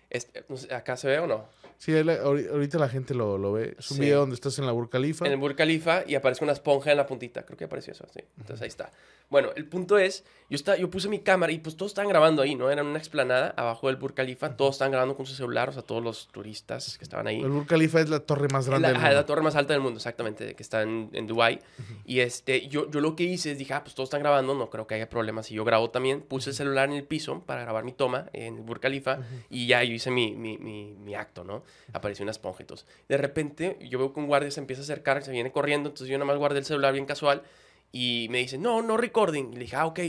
[0.09, 1.47] Este, ¿Acá se ve o no?
[1.77, 3.75] Sí, ahorita la gente lo, lo ve.
[3.77, 5.25] Es un video donde estás en la Burj Khalifa.
[5.25, 7.45] En el Burj Khalifa y aparece una esponja en la puntita.
[7.45, 8.21] Creo que apareció eso, sí.
[8.37, 8.91] Entonces ahí está.
[9.29, 12.43] Bueno, el punto es, yo, está, yo puse mi cámara y pues todos estaban grabando
[12.43, 12.69] ahí, ¿no?
[12.69, 14.55] Era una explanada abajo del Burj Khalifa.
[14.55, 17.41] Todos estaban grabando con su celular, o sea, todos los turistas que estaban ahí.
[17.41, 19.11] El Burj Khalifa es la torre más grande del mundo.
[19.11, 21.59] la torre más alta del mundo, exactamente, que está en, en Dubái.
[22.05, 24.69] Y este, yo, yo lo que hice es dije, ah, pues todos están grabando, no
[24.69, 25.49] creo que haya problemas.
[25.51, 26.21] Y yo grabo también.
[26.21, 29.19] Puse el celular en el piso para grabar mi toma en el Burj Khalifa
[29.49, 31.63] y ya yo hice mi, mi, mi, mi acto, ¿no?
[31.93, 32.65] Apareció una esponja y
[33.07, 36.09] De repente, yo veo que un guardia se empieza a acercar, se viene corriendo, entonces
[36.09, 37.43] yo nada más guardé el celular bien casual
[37.91, 39.51] y me dice, no, no recording.
[39.51, 39.99] Y le dije, ah, ok,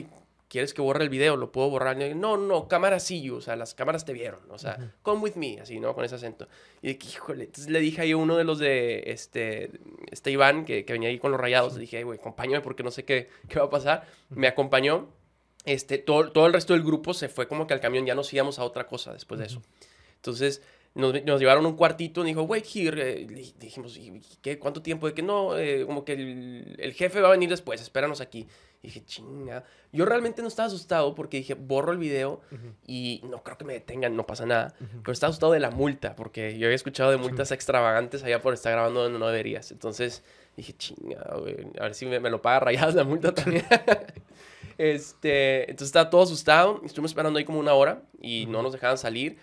[0.48, 1.36] ¿quieres que borre el video?
[1.36, 2.00] ¿Lo puedo borrar?
[2.00, 5.34] Y no, no, cámara sí, o sea, las cámaras te vieron, o sea, come with
[5.34, 5.94] me, así, ¿no?
[5.94, 6.48] Con ese acento.
[6.82, 9.70] Y dije, híjole, entonces le dije ahí a uno de los de, este,
[10.11, 12.90] este Iván, que, que venía ahí con los rayados, le dije, güey, acompáñame porque no
[12.90, 14.07] sé qué, qué va a pasar.
[14.30, 15.09] Me acompañó.
[15.64, 18.32] Este, todo, todo el resto del grupo se fue como que al camión, ya nos
[18.32, 19.62] íbamos a otra cosa después de eso.
[20.14, 20.62] Entonces,
[20.97, 23.22] nos, nos, llevaron un cuartito, y dijo, wait here.
[23.22, 24.01] Eh, dijimos,
[24.40, 25.07] ¿qué, ¿cuánto tiempo?
[25.07, 28.49] De que no, eh, como que el, el, jefe va a venir después, espéranos aquí.
[28.82, 29.64] Y dije, chinga.
[29.92, 32.40] Yo realmente no estaba asustado porque dije, borro el video
[32.86, 34.74] y no creo que me detengan, no pasa nada.
[34.78, 38.55] Pero estaba asustado de la multa, porque yo había escuchado de multas extravagantes allá por
[38.55, 39.70] estar grabando donde no deberías.
[39.72, 40.24] Entonces
[40.57, 43.66] dije, chinga, a ver si me, me lo paga rayadas la multa también.
[44.78, 46.80] este, entonces estaba todo asustado.
[46.84, 49.36] Estuvimos esperando ahí como una hora y no nos dejaban salir.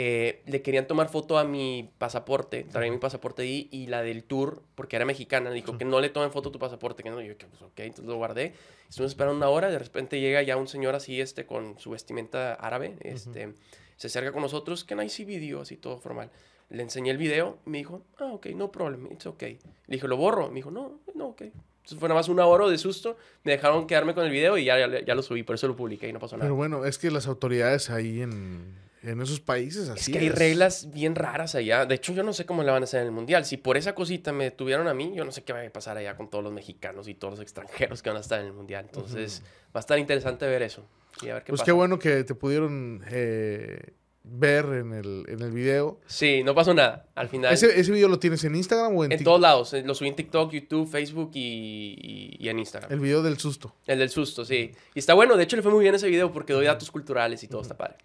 [0.00, 4.22] Eh, le querían tomar foto a mi pasaporte, traía mi pasaporte ahí y la del
[4.22, 7.20] tour, porque era mexicana, dijo que no le tomen foto a tu pasaporte, que no,
[7.20, 8.54] yo, pues ok, entonces lo guardé.
[8.88, 12.54] Estuvimos esperando una hora, de repente llega ya un señor así, este, con su vestimenta
[12.54, 13.54] árabe, este,
[13.96, 16.30] se acerca con nosotros, que no hay sí video, así todo formal.
[16.70, 19.42] Le enseñé el video y me dijo, ah, ok, no problem, it's ok.
[19.42, 20.46] Le dije, ¿lo borro?
[20.46, 21.40] Me dijo, no, no, ok.
[21.40, 24.64] Entonces fue nada más una hora de susto, me dejaron quedarme con el video y
[24.66, 26.44] ya, ya, ya lo subí, por eso lo publiqué y no pasó nada.
[26.44, 30.28] Pero bueno, es que las autoridades ahí en En esos países así Es que hay
[30.28, 31.86] reglas bien raras allá.
[31.86, 33.44] De hecho, yo no sé cómo le van a hacer en el mundial.
[33.44, 35.96] Si por esa cosita me tuvieron a mí, yo no sé qué va a pasar
[35.96, 38.52] allá con todos los mexicanos y todos los extranjeros que van a estar en el
[38.52, 38.84] mundial.
[38.86, 39.42] Entonces,
[39.74, 40.84] va a estar interesante ver eso.
[41.22, 41.64] Y a ver qué Pues pasa.
[41.66, 43.92] qué bueno que te pudieron eh,
[44.24, 46.00] ver en el, en el video.
[46.06, 47.06] Sí, no pasó nada.
[47.14, 47.52] Al final.
[47.52, 49.24] ¿Ese, ¿Ese video lo tienes en Instagram o en, en TikTok?
[49.24, 49.72] todos lados.
[49.74, 52.92] Eh, Lo subí en TikTok, YouTube, Facebook y, y- y en Instagram.
[52.92, 53.74] El video del susto.
[53.86, 54.70] El del susto, sí.
[54.94, 55.36] Y está bueno.
[55.36, 57.76] De hecho, le fue muy bien ese video porque doy datos culturales y todo está
[57.76, 57.96] padre.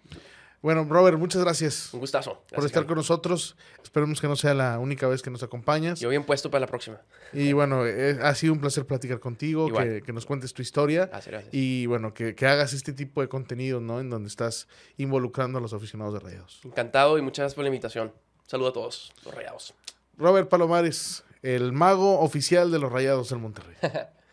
[0.64, 2.36] Bueno, Robert, muchas gracias Un gustazo.
[2.36, 2.88] por Gracias, estar Carlos.
[2.88, 3.56] con nosotros.
[3.82, 6.00] Esperemos que no sea la única vez que nos acompañas.
[6.00, 7.02] Yo bien puesto para la próxima.
[7.34, 11.04] Y bueno, eh, ha sido un placer platicar contigo, que, que nos cuentes tu historia.
[11.04, 11.52] Gracias, gracias.
[11.52, 14.00] Y bueno, que, que hagas este tipo de contenido, ¿no?
[14.00, 16.62] En donde estás involucrando a los aficionados de Rayados.
[16.64, 18.14] Encantado y muchas gracias por la invitación.
[18.46, 19.74] Saludo a todos los rayados.
[20.16, 23.76] Robert Palomares, el mago oficial de los Rayados del Monterrey.